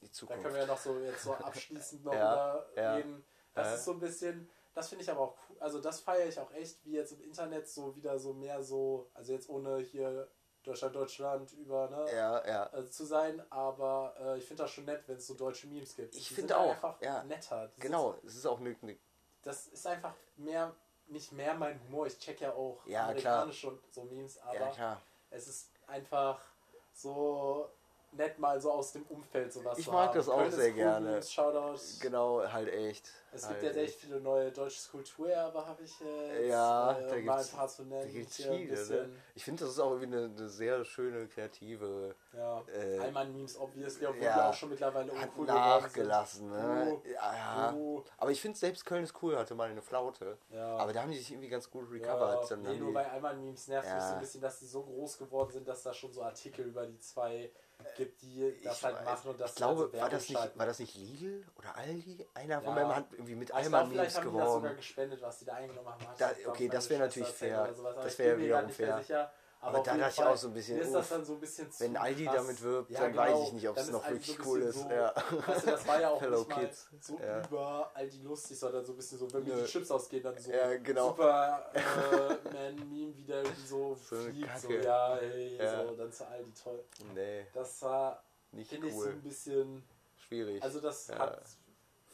[0.00, 0.42] Die Da Zukunft.
[0.42, 2.94] können wir ja noch so jetzt so abschließend noch Ja, über ja.
[2.96, 3.24] reden.
[3.52, 3.74] Das Ja.
[3.74, 5.56] ist so ein bisschen, das finde ich aber auch cool.
[5.58, 9.10] Also das feiere ich auch echt, wie jetzt im Internet so wieder so mehr so,
[9.12, 10.28] also jetzt ohne hier
[10.62, 12.06] Deutschland, Deutschland über, ne?
[12.14, 12.70] ja, ja.
[12.78, 15.96] äh, zu sein, aber äh, ich finde das schon nett, wenn es so deutsche Memes
[15.96, 16.14] gibt.
[16.14, 17.24] Ich finde auch, einfach ja.
[17.24, 17.68] netter.
[17.68, 18.76] Die Genau, es ist auch eine.
[18.80, 18.96] eine
[19.42, 20.74] das ist einfach mehr,
[21.06, 22.06] nicht mehr mein Humor.
[22.06, 25.02] Ich check ja auch Ja, amerikanische und so Memes, aber ja, klar.
[25.30, 26.40] es ist einfach
[26.92, 27.70] so
[28.12, 30.16] nett mal so aus dem Umfeld sowas Ich zu mag haben.
[30.16, 31.22] das auch Köln ist sehr cool, gerne.
[31.22, 31.78] Shoutout.
[32.00, 33.08] Genau, halt echt.
[33.32, 37.06] Es halt gibt jetzt echt viele neue deutsche Kulturerbe, habe ich jetzt, Ja, äh, da
[37.08, 38.12] mal ein gibt's- paar zu Da nennen.
[38.12, 39.10] gibt's Hier ein viele, ne?
[39.36, 42.16] Ich finde, das ist auch irgendwie eine, eine sehr schöne, kreative.
[42.32, 46.84] Ja, Äh, Allmann-Memes, obviously, obwohl ja, die auch schon mittlerweile uncool nachgelassen, ne?
[47.02, 47.12] sind.
[47.12, 47.72] Ja, ja.
[47.74, 50.36] Uh, Aber ich finde selbst Köln ist cool, hatte mal eine Flaute.
[50.50, 50.76] ja.
[50.76, 52.50] Aber da haben die sich irgendwie ganz gut ja, recovered.
[52.50, 54.08] Dann nee, nur die, bei Allmann-Memes nervt mich Ja.
[54.08, 56.84] so ein bisschen, dass die so groß geworden sind, dass da schon so Artikel über
[56.86, 57.50] die zwei
[57.96, 60.28] gibt, die das ich halt weiß- machen und das ich glaube, halt so war das,
[60.28, 60.58] nicht, schalten.
[60.58, 62.26] war das nicht Lidl oder Aldi?
[62.34, 62.82] Einer von Ja.
[62.82, 64.76] meinem Hand irgendwie mit vielleicht Memes haben die das sogar geworben.
[64.76, 66.06] gespendet, was die da eingenommen haben.
[66.08, 67.74] Hat Da- okay, das meine wär Schwester natürlich fair.
[67.94, 68.98] Das ich wär bin mir grad wiederum fair.
[69.02, 69.32] Sicher.
[69.62, 71.40] Aber auf da dachte ich Fall, auch so ein bisschen, ist das dann so ein
[71.40, 72.34] bisschen zu Wenn Aldi krass.
[72.36, 73.22] damit wirbt, Ja, dann genau.
[73.22, 74.80] weiß ich nicht, ob es noch richtig so cool ist.
[74.82, 75.14] So, Ja.
[75.46, 76.88] Weißt du, das war ja auch Hello nicht mal Kids.
[77.00, 77.46] so Ja.
[77.46, 80.50] über Aldi lustig, sondern so ein bisschen so, wenn mir die Chips ausgehen, dann so
[80.50, 81.08] Ja, genau.
[81.08, 86.84] super äh, wieder so, So fliegt, so ja, hey, so, dann zu Aldi, toll.
[87.14, 88.22] Nee, Das war,
[88.64, 89.08] finde ich, so cool.
[89.10, 89.82] ein bisschen,
[90.16, 90.62] Schwierig.
[90.62, 91.42] also das hat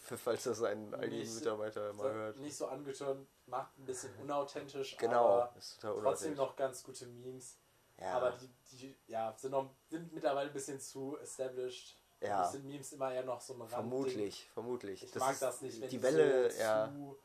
[0.16, 2.38] falls das ein Aldi-Mitarbeiter mal hört.
[2.38, 6.36] nicht so angetönt, macht ein bisschen unauthentisch, Genau, aber trotzdem unauthentisch.
[6.38, 7.58] noch ganz gute Memes.
[7.98, 11.96] Ja, Aber die, die ja, sind, noch, sind mittlerweile ein bisschen zu established.
[12.20, 12.42] Ja.
[12.42, 13.74] Das sind Memes immer eher noch so ein Randding.
[13.76, 15.02] vermutlich, vermutlich.
[15.02, 16.88] Ich mag ist das nicht, wenn die Welle, so ja.
[16.88, 17.18] zu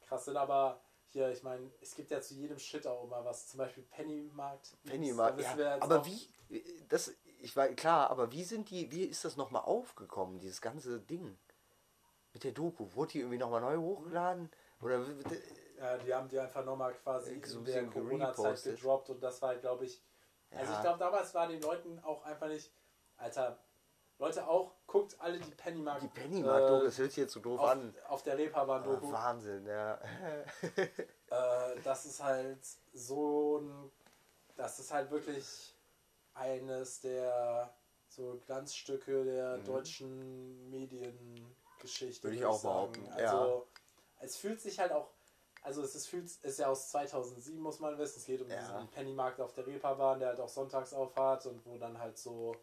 [0.00, 3.48] krass sind, aber hier, ich meine, es gibt ja zu jedem Shit auch immer was.
[3.48, 4.76] Zum Beispiel Pennymarkt.
[4.84, 5.80] Pennymarkt, ja.
[5.80, 6.28] Aber wie,
[6.88, 11.00] das, ich war klar, aber wie sind die, wie ist das nochmal aufgekommen, dieses ganze
[11.00, 11.38] Ding?
[12.32, 14.50] Mit der Doku, wurde die irgendwie nochmal neu hochgeladen?
[14.80, 15.04] Oder,
[15.78, 19.40] Ja, die haben die einfach nochmal quasi So ein in der Corona-Zeit gedroppt und das
[19.42, 20.02] war, glaube ich,
[20.50, 20.76] also Ja.
[20.78, 22.72] ich glaube, damals war den Leuten auch einfach nicht,
[23.16, 23.58] Alter,
[24.18, 26.02] Leute auch, guckt alle die Pennymarkt.
[26.02, 27.94] die Pennymarkt-Doku, äh, das hört sich jetzt so doof auf, an.
[28.08, 29.12] auf der Ah, Reeperbahn-Doku.
[29.12, 29.98] Wahnsinn, ja.
[31.30, 32.58] Äh, das ist halt
[32.92, 33.90] so ein.
[34.54, 35.74] Das ist halt wirklich
[36.34, 37.72] eines der
[38.06, 39.64] so Glanzstücke der Mhm.
[39.64, 40.70] deutschen
[41.82, 42.24] Mediengeschichte.
[42.24, 43.66] Würde ich auch behaupten, Also,
[44.20, 45.08] es fühlt sich halt auch.
[45.64, 48.18] Also, es ist, fühlt, ist ja aus 2007, muss man wissen.
[48.18, 48.58] Es geht um Ja.
[48.60, 52.56] diesen Pennymarkt auf der Reeperbahn, der halt auch sonntags aufhat und wo dann halt so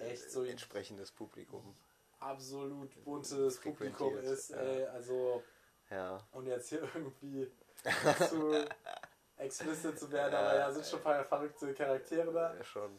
[0.00, 1.76] echt so Entsprechendes Publikum.
[2.18, 4.50] absolut buntes Publikum ist.
[4.50, 4.56] ja.
[4.58, 5.42] Ey, also.
[5.90, 6.18] Ja.
[6.32, 7.48] und jetzt hier irgendwie
[8.28, 8.64] zu
[9.36, 12.54] explicit zu werden, aber ja, sind schon ein paar verrückte Charaktere da.
[12.54, 12.98] ja schon.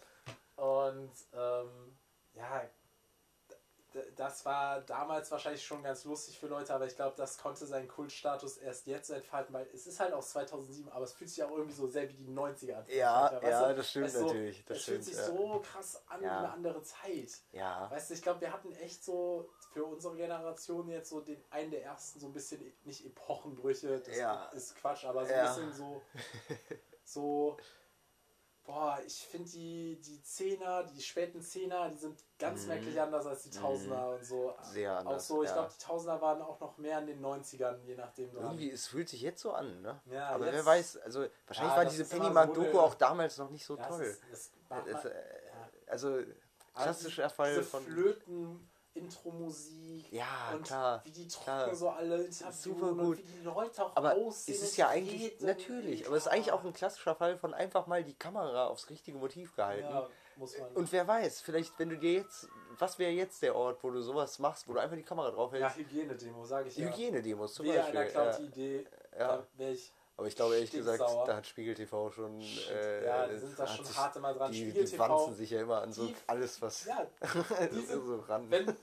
[0.55, 1.97] Und ähm,
[2.33, 2.69] ja,
[4.15, 7.87] das war damals wahrscheinlich schon ganz lustig für Leute, aber ich glaube, das konnte seinen
[7.87, 11.51] Kultstatus erst jetzt entfalten, weil es ist halt aus 2007, aber es fühlt sich auch
[11.51, 12.85] irgendwie so sehr wie die 90er an.
[12.89, 14.63] Ja, Weißt ja, das stimmt so- natürlich.
[14.65, 15.25] Das es stimmt, fühlt sich ja.
[15.25, 16.29] so krass an Ja.
[16.29, 17.31] wie eine andere Zeit.
[17.51, 17.89] Ja.
[17.89, 21.71] Weißt du, ich glaube, wir hatten echt so für unsere Generation jetzt so den einen
[21.71, 24.45] der ersten so ein bisschen, nicht Epochenbrüche, das Ja.
[24.53, 25.53] ist Quatsch, aber so Ja.
[25.53, 26.01] ein bisschen so,
[27.03, 27.57] so
[28.67, 32.67] boah, ich finde die, die Zehner, die späten Zehner, die sind ganz Mhm.
[32.67, 34.53] merklich anders als die Tausender und so.
[34.61, 35.23] Sehr anders.
[35.23, 35.55] Auch so, ich ja.
[35.55, 38.29] glaube, die Tausender waren auch noch mehr in den 90ern, je nachdem.
[38.31, 38.43] dran.
[38.43, 39.99] Irgendwie, es fühlt sich jetzt so an, ne?
[40.11, 43.37] Ja, Aber wer jetzt- weiß, also wahrscheinlich Ja, war diese ist Pennymark-Doku so, auch damals
[43.39, 44.15] noch nicht so toll.
[44.31, 45.11] ist- mal- äh,
[45.89, 46.19] also,
[46.75, 47.83] klassischer Fall diese von.
[47.83, 51.63] Flöten, Intro-Musik Ja, und klar, wie die klar.
[51.63, 53.17] trocken so alle interviewen Super und gut.
[53.17, 54.55] wie die Leute auch Aber aussehen.
[54.55, 57.87] es ist ja eigentlich, natürlich, aber es ist eigentlich auch ein klassischer Fall von einfach
[57.87, 59.87] mal die Kamera aufs richtige Motiv gehalten.
[59.89, 60.69] Ja, muss man.
[60.73, 64.01] Und wer weiß, vielleicht, wenn du dir jetzt, was wäre jetzt der Ort, wo du
[64.01, 65.77] sowas machst, wo du einfach die Kamera drauf ja, hältst?
[65.77, 66.87] Hygienedemo, sage ich ja.
[66.87, 68.11] Hygienedemos zum Wehe einer Beispiel.
[68.11, 68.37] klaut Ja.
[68.39, 68.87] die Idee,
[69.17, 69.27] Ja.
[69.37, 72.41] da wäre ich Aber ich glaube ehrlich gesagt, da hat Spiegel TV schon.
[72.41, 74.51] Äh, ja, die sind da schon sich- hart immer dran.
[74.51, 77.05] Die, Spiegel die wanzen sich ja immer an so die- alles, was ja,
[77.71, 78.49] die sind, so ran.
[78.49, 78.75] wenn,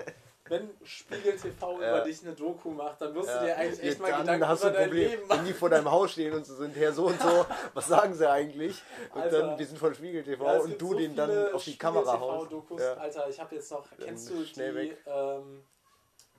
[0.46, 1.96] wenn Spiegel TV Ja.
[1.96, 3.40] über dich eine Doku macht, dann wirst Ja.
[3.40, 5.28] du dir eigentlich echt mal dann Gedanken hast du über ein dein Problem, Leben wenn
[5.36, 5.46] machen.
[5.46, 8.30] die vor deinem Haus stehen und so sind, Herr so und so, was sagen sie
[8.30, 8.80] eigentlich?
[9.12, 9.40] Und Alter.
[9.40, 11.78] dann, wir sind von Spiegel TV Ja, und du so den dann auf die Spiegel
[11.78, 12.52] Kamera haust.
[12.52, 12.80] Dokus.
[12.80, 12.94] Ja.
[12.94, 14.60] Alter, ich habe jetzt noch, kennst du die,
[15.06, 15.64] ähm,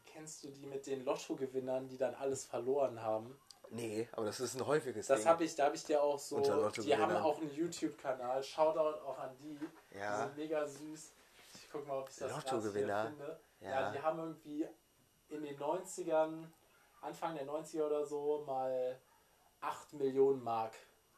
[0.05, 3.37] kennst du die mit den Lottogewinnern, die dann alles verloren haben?
[3.75, 5.27] Nee, aber das ist ein häufiges Das Ding.
[5.29, 7.01] habe ich, da habe ich dir auch so, Unter die Lottogewinnern.
[7.01, 9.57] haben auch einen YouTube-Kanal, Shoutout auch an die,
[9.91, 10.17] die Ja.
[10.23, 11.13] sind mega süß.
[11.55, 13.07] Ich guck mal, ob ich das Lottogewinner.
[13.07, 13.39] finde.
[13.59, 13.69] Ja.
[13.69, 13.91] Ja.
[13.91, 14.67] die haben irgendwie
[15.29, 16.45] in den 90ern,
[17.01, 18.99] Anfang der 90er oder so, mal
[19.61, 20.73] 8 Millionen Mark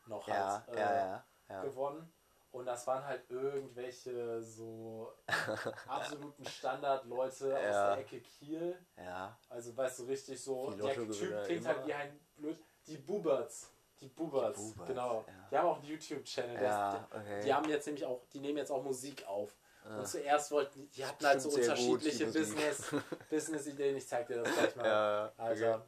[0.05, 1.61] noch ja, halt, äh, ja, ja, ja.
[1.63, 2.11] gewonnen.
[2.51, 5.11] Und das waren halt irgendwelche so
[5.87, 8.77] absoluten Standardleute aus der Ecke Kiel.
[8.95, 9.37] ja.
[9.49, 11.11] Also weißt du richtig so, Die der Typ
[11.45, 11.67] klingt immer.
[11.75, 12.57] halt wie ein blöd.
[12.87, 13.69] Die Buberts.
[13.99, 15.25] Die Buberts, Die Buberts, genau.
[15.27, 15.47] ja.
[15.51, 16.61] Die haben auch einen YouTube-Channel.
[16.63, 17.41] Ja, okay.
[17.43, 19.55] Die haben jetzt nämlich auch, die nehmen jetzt auch Musik auf.
[19.83, 19.97] Ah.
[19.97, 22.41] Und zuerst wollten die, hatten halt so gut, unterschiedliche Musik.
[22.41, 22.91] Business,
[23.31, 23.95] Business-Ideen.
[23.97, 24.85] Ich zeig dir das gleich mal.
[24.85, 25.83] Ja, Alter, okay.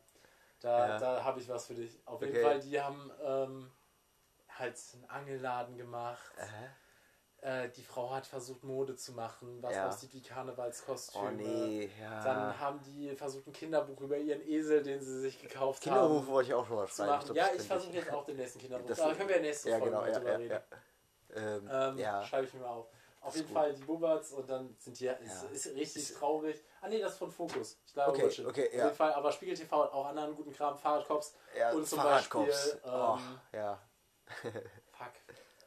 [0.61, 0.97] da, Ja.
[0.99, 1.99] da habe ich was für dich.
[2.05, 2.43] Auf jeden Okay.
[2.43, 3.71] Fall, die haben ähm,
[4.57, 6.31] halt einen Angelladen gemacht.
[6.37, 6.45] Äh?
[7.41, 9.87] Äh, die Frau hat versucht, Mode zu machen, was Ja.
[9.87, 11.25] aussieht wie Karnevalskostüme.
[11.25, 12.21] Oh nee, ja.
[12.23, 16.27] Dann haben die versucht, ein Kinderbuch über ihren Esel, den sie sich gekauft Kinderbuch haben,
[16.27, 17.23] wollte ich auch schon mal schreiben.
[17.23, 18.87] glaub, ja, ich versuche jetzt auch den nächsten Kinderbuch.
[18.87, 20.51] Das- da können wir nächste Ja, Folge genau, mal ja, drüber ja, reden.
[20.51, 21.37] ja.
[21.57, 22.23] Ähm, Ähm, ja.
[22.25, 22.87] Schreibe ich mir mal auf.
[23.21, 23.57] Auf Ist jeden gut.
[23.57, 25.49] Fall die Buberts und dann sind die, ist, Ja.
[25.49, 26.63] ist richtig traurig.
[26.81, 27.77] Ah nee, das ist von Fokus.
[27.85, 28.45] Ich glaube, Okay, Bullshit.
[28.45, 28.83] okay, Auf ja.
[28.85, 32.71] jeden Fall, aber Spiegel TV hat auch anderen guten Kram, Fahrradcops ja, und zum Fahrradcops.
[32.73, 33.79] Beispiel, oh, ähm, ja.
[34.91, 35.13] fuck,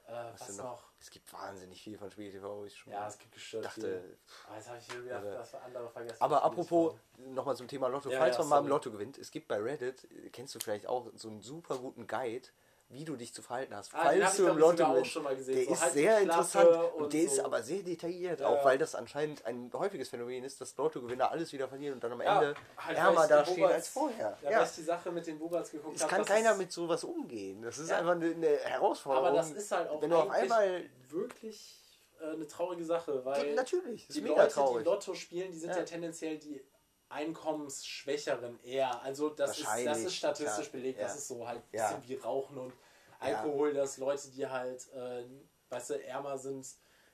[0.08, 0.91] äh, Was was noch?
[1.02, 3.80] Es gibt wahnsinnig viel von Spiegel TV, wo ich schon Ja, es gibt gestört dachte.
[3.80, 4.18] viel.
[4.48, 6.22] Ah, jetzt habe ich wieder Oder- das andere vergessen.
[6.22, 8.70] Aber apropos, nochmal zum Thema Lotto, Ja, falls ja, man mal im sorry.
[8.70, 12.48] Lotto gewinnt, es gibt bei Reddit, kennst du vielleicht auch, so einen super guten Guide,
[12.92, 13.92] wie du dich zu verhalten hast.
[13.94, 14.92] Ah, hab falls du im Lotto
[15.34, 15.56] gesehen.
[15.56, 17.44] Der So ist halt die sehr interessant und, und der ist so.
[17.44, 18.64] aber sehr detailliert, Ja, auch ja.
[18.64, 22.20] weil das anscheinend ein häufiges Phänomen ist, dass Lottogewinner alles wieder verlieren und dann am
[22.20, 24.38] Ja, Ende halt, ärmer die dastehen als vorher.
[24.42, 26.14] Ja, Ja, weil ich die Sache mit den Buberts geguckt es habe.
[26.16, 27.62] kann keiner ist- mit sowas umgehen.
[27.62, 27.98] Das ist Ja.
[27.98, 29.26] einfach eine, eine Herausforderung.
[29.28, 30.82] Aber das ist halt auch Wenn du auf einmal...
[31.08, 31.78] wirklich
[32.20, 34.84] äh, eine traurige Sache, weil Natürlich, die ist mega Leute, die traurig.
[34.84, 35.84] Lotto spielen, die sind ja, Ja.
[35.84, 36.62] tendenziell die
[37.08, 39.02] Einkommensschwächeren eher.
[39.02, 40.80] Also das ist, das ist statistisch klar.
[40.80, 41.06] belegt, Ja.
[41.06, 41.88] das ist so halt ein Ja.
[41.92, 42.76] bisschen wie Rauchen und Ja.
[43.22, 45.24] Alkohol, dass Leute, die halt, äh,
[45.70, 46.66] weißt du, ärmer sind,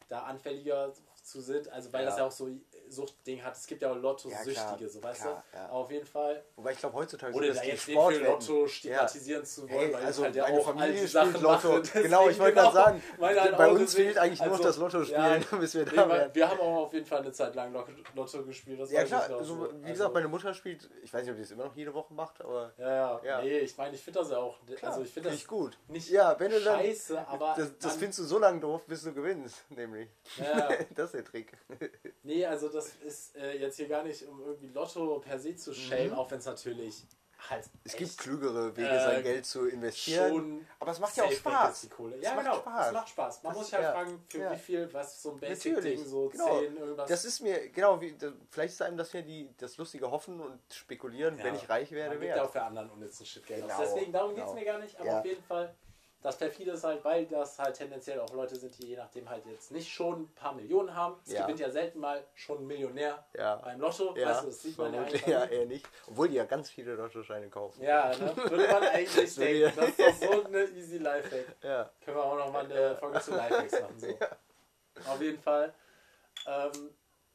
[0.08, 0.92] da anfälliger
[1.22, 1.68] zu sind.
[1.68, 2.48] Also weil das ja auch so
[2.90, 3.54] Suchtding hat.
[3.56, 5.56] Es gibt ja auch Lotto-Süchtige, Ja, so weißt klar, du.
[5.58, 5.68] ja.
[5.70, 6.44] Auf jeden Fall.
[6.56, 8.26] Wobei ich glaube, heutzutage Ohne sind da das jetzt den für Sportwetten.
[8.26, 11.42] Lotto stigmatisieren zu wollen, Hey, weil also halt ja meine auch all Familie spielt Sachen
[11.42, 11.68] Lotto.
[11.78, 11.82] mache.
[12.02, 14.68] Genau, ich wollte gerade sagen, meine halt bei uns deswegen- fehlt eigentlich nur noch also,
[14.68, 16.34] das Lotto spielen, ja, bis wir Nee, da wären.
[16.34, 17.72] wir haben auch auf jeden Fall eine Zeit lang
[18.14, 18.80] Lotto, gespielt.
[18.80, 19.60] Das Ja klar, also, so.
[19.62, 21.92] wie Also, gesagt, meine Mutter spielt, ich weiß nicht, ob die das immer noch jede
[21.94, 23.42] Woche macht, aber ja, ja, Ja.
[23.42, 24.58] Nee, ich meine, ich finde das ja auch.
[24.82, 25.78] also ich finde das ich gut.
[25.88, 27.54] nicht Ja, wenn du dann, scheiße, aber.
[27.56, 30.08] das, das findest du so lange doof, bis du gewinnst, nämlich.
[30.36, 31.52] ja, Das ist der Trick.
[32.22, 35.72] nee, also das ist äh, jetzt hier gar nicht, um irgendwie Lotto per se zu
[35.74, 37.04] schämen, auch wenn es natürlich
[37.50, 37.66] halt.
[37.84, 40.66] Es gibt klügere Wege, äh, sein Geld zu investieren.
[40.80, 41.88] aber es macht ja auch Spaß.
[42.20, 42.56] Ja, macht genau.
[42.56, 42.86] Spaß.
[42.88, 43.42] Es macht Spaß.
[43.42, 44.52] Man Das- muss sich halt ja, fragen, für ja.
[44.52, 46.58] wie viel, was so ein Basic-Ding, so genau.
[46.60, 47.08] 10, irgendwas.
[47.08, 50.40] Das ist mir, genau, wie, das, vielleicht ist einem das ja die, das lustige Hoffen
[50.40, 51.44] und Spekulieren, Ja.
[51.44, 53.62] wenn ich reich werde, ja auch für anderen unnützen Shit Geld.
[53.62, 54.58] Genau, Deswegen, darum geht es genau.
[54.60, 54.96] mir gar nicht.
[54.98, 55.18] Aber Ja.
[55.20, 55.74] auf jeden Fall,
[56.20, 59.46] das perfide ist halt, weil das halt tendenziell auch Leute sind, die je nachdem halt
[59.46, 61.16] jetzt nicht schon ein paar Millionen haben.
[61.24, 61.42] Es Ja.
[61.42, 63.56] gewinnt ja selten mal schon ein Millionär Ja.
[63.56, 64.16] beim Lotto.
[64.16, 65.88] Ja, weißt du, das sieht man ja ja eher nicht.
[66.08, 67.82] Obwohl die ja ganz viele Lottoscheine kaufen.
[67.82, 68.36] Ja, ne?
[68.36, 69.72] würde man eigentlich denken.
[69.76, 71.56] Das ist doch so eine easy Lifehack.
[71.62, 71.90] Ja.
[72.04, 73.98] Können wir auch noch mal eine Folge zu Lifehacks machen.
[73.98, 74.08] So.
[75.12, 75.72] Auf jeden Fall.
[76.46, 76.90] Ähm,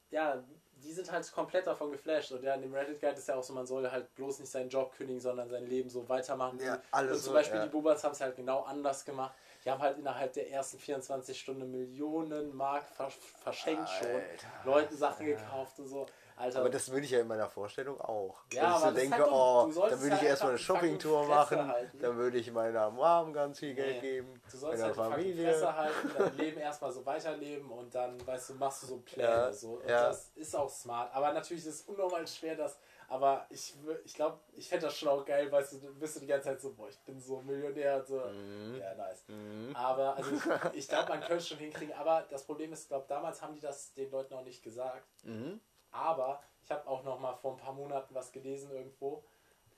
[0.10, 0.44] ja,
[0.84, 2.32] die sind halt komplett davon geflasht.
[2.32, 4.52] Und ja, in dem Reddit Guide ist ja auch so, man soll halt bloß nicht
[4.52, 6.60] seinen Job kündigen, sondern sein Leben so weitermachen.
[6.60, 7.66] Ja, alles und zum so, Beispiel ja.
[7.66, 9.34] die Bubats haben es halt genau anders gemacht.
[9.64, 13.14] Die haben halt innerhalb der ersten 24 Stunden Millionen Mark vers
[13.44, 14.08] verschenkt schon.
[14.08, 14.48] Alter.
[14.66, 16.06] Leuten Sachen gekauft und so.
[16.36, 18.42] Alter, Aber das würde ich ja in meiner Vorstellung auch.
[18.52, 20.58] Ja, Dass ich aber so denke, halt oh, Du dann würde ich halt erstmal eine
[20.60, 22.00] Shoppingtour machen, halten.
[22.00, 24.10] dann würde ich meiner Mom ganz viel Geld Nee.
[24.10, 25.50] geben, Du sollst meiner halt Familie.
[25.52, 29.28] Fresse halten, dein Leben erstmal so weiterleben und dann, weißt du, machst du so Pläne.
[29.28, 29.74] Ja, so.
[29.74, 30.08] Und ja.
[30.08, 31.14] das ist auch smart.
[31.14, 32.78] Aber natürlich ist es unnormal schwer, das.
[33.10, 33.76] Aber ich,
[34.06, 36.48] ich glaube, ich fände das schon auch geil, weißt du, du bist du die ganze
[36.50, 37.98] Zeit so, boah, ich bin so Millionär.
[37.98, 38.16] und So.
[38.16, 38.78] Mhm.
[38.80, 39.24] Ja, nice.
[39.28, 39.76] Mhm.
[39.76, 40.42] Aber also ich,
[40.74, 41.94] ich glaube, man könnte es schon hinkriegen.
[41.96, 45.06] Aber das Problem ist, ich glaube, damals haben die das den Leuten auch nicht gesagt.
[45.24, 45.60] Mhm.
[45.94, 49.24] Aber ich habe auch noch mal vor ein paar Monaten was gelesen irgendwo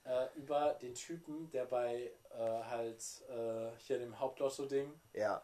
[0.04, 5.42] äh, über den Typen, der bei äh, halt äh, hier dem Hauptlotto-Ding Ja.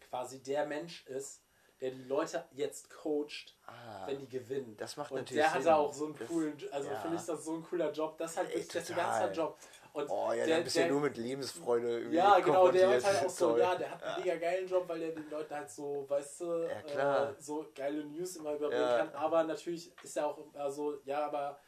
[0.00, 1.42] quasi der Mensch ist,
[1.80, 4.76] der die Leute jetzt coacht, Ah, wenn die gewinnen.
[4.76, 6.96] das macht und natürlich der hat da auch so einen coolen, also ja.
[7.00, 8.16] für mich ist das so ein cooler Job.
[8.18, 9.20] Das ist halt ist das ein total.
[9.20, 9.58] ganzer Job.
[9.92, 13.26] Und oh ja, der, bist ja nur mit Lebensfreude irgendwie ja, genau, der hat halt
[13.26, 16.06] auch so, ja, der hat einen mega geilen Job, weil der den Leuten halt so,
[16.08, 17.30] weißt du, Ja.
[17.30, 18.98] Äh, so geile News immer überbringen Ja.
[18.98, 19.14] kann.
[19.14, 21.60] Aber natürlich ist er auch immer so, ja, aber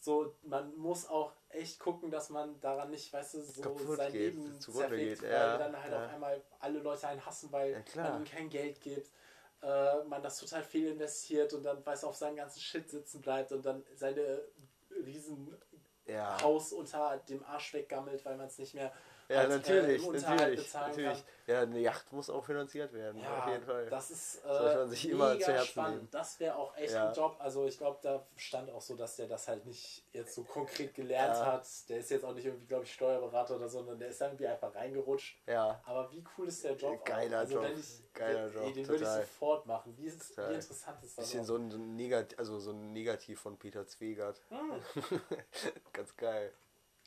[0.00, 4.12] so, man muss auch echt gucken, dass man daran nicht, weißt du, so Kaputt sein
[4.12, 8.20] geht, Leben zerlegt, weil ja, dann halt auf einmal alle Leute einen hassen, weil man
[8.20, 9.10] ihm kein Geld gibt.
[9.62, 13.52] Äh, man das total viel investiert und dann weiß auf seinen ganzen Shit sitzen bleibt
[13.52, 14.42] und dann seine
[15.04, 15.56] riesen
[16.06, 16.40] Ja.
[16.42, 18.92] Haus unter dem Arsch weggammelt, weil man es nicht mehr
[19.28, 21.24] Ja, äh, natürlich, Unterhalt natürlich, natürlich.
[21.46, 23.86] Ja, eine Yacht muss auch finanziert werden, Ja, auf jeden Fall.
[23.88, 25.96] das ist äh, Sollte man sich immer zu Herzen spannend.
[25.96, 26.08] nehmen.
[26.10, 27.08] Das wäre auch echt Ja.
[27.08, 27.36] ein Job.
[27.38, 30.94] Also ich glaube, da stand auch so, dass der das halt nicht jetzt so konkret
[30.94, 31.46] gelernt Ja.
[31.52, 31.66] hat.
[31.88, 34.26] Der ist jetzt auch nicht irgendwie, glaube ich, Steuerberater oder so, sondern der ist da
[34.26, 35.38] irgendwie einfach reingerutscht.
[35.46, 37.04] ja, Aber wie cool ist der Job?
[37.04, 37.62] Geiler also Job.
[37.64, 39.94] Wenn ich, Geiler ey, Job, den würde ich sofort machen.
[39.96, 40.50] Wie, ist, Total.
[40.50, 41.24] wie interessant ist das?
[41.26, 44.40] bisschen so ein, so ein Negativ, also so ein Negativ von Peter Zwegert.
[44.48, 44.82] Hm.
[45.92, 46.52] Ganz geil.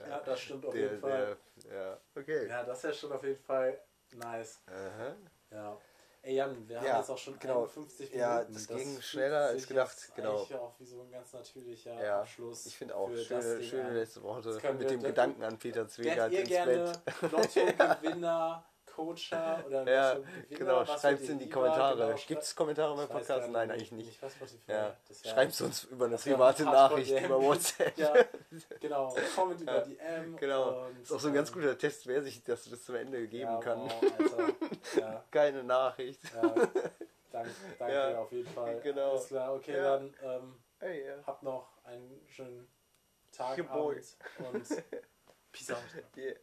[0.08, 1.38] Ja, das stimmt auf Der, jeden Fall.
[1.66, 2.48] der, ja, okay.
[2.48, 3.80] Ja, das wäre schon auf jeden Fall
[4.14, 4.60] nice.
[4.68, 5.16] Aha.
[5.52, 5.78] Ja.
[6.22, 7.62] Ey Jan, wir haben Ja, jetzt auch schon genau.
[7.64, 8.54] 51 Ja, Minuten.
[8.54, 10.36] das ging schneller als gedacht, genau.
[10.40, 12.66] eigentlich auch wie so ein ganz natürlicher Ja, Abschluss.
[12.66, 15.44] ich finde auch für das schöne, schöne letzte Worte Das können mit dem das- Gedanken
[15.44, 17.32] an Peter Zwegert ins gerne Bett.
[17.32, 18.66] Lotto-Gewinner,
[19.00, 20.28] Coacher oder Ja, Gewinner?
[20.50, 21.60] genau, schreibt es in die lieber?
[21.62, 21.98] Kommentare.
[22.08, 23.50] Genau, Gibt es Kommentare beim ich weiß Podcast?
[23.52, 24.08] Nein, eigentlich nicht.
[24.08, 24.72] Nicht was Spotify.
[24.72, 24.96] Ja.
[25.08, 27.26] Wär- Schreibt es uns über eine private Nachricht DM.
[27.26, 27.98] über WhatsApp.
[27.98, 28.14] Ja,
[28.80, 29.16] genau.
[29.36, 30.36] Comment über Ja, die M.
[30.38, 30.86] Genau.
[30.86, 33.28] Und, Ist auch so ein ganz ähm, guter Test, wer sich das bis zum Ende
[33.28, 33.80] geben ja, kann.
[33.80, 34.54] Wow.
[34.98, 36.22] Ja, Keine Nachricht.
[36.34, 36.54] ja.
[37.32, 37.48] Dank,
[37.78, 38.80] danke Ja, auf jeden Fall.
[38.82, 39.12] genau.
[39.12, 39.84] Alles klar, okay, Ja.
[39.98, 41.14] dann ähm, Hey, ja.
[41.28, 42.68] habt noch einen schönen
[43.32, 43.60] Tag.
[43.70, 44.02] Abend
[44.40, 44.84] und
[45.52, 45.78] Peace out.
[46.18, 46.36] Yeah.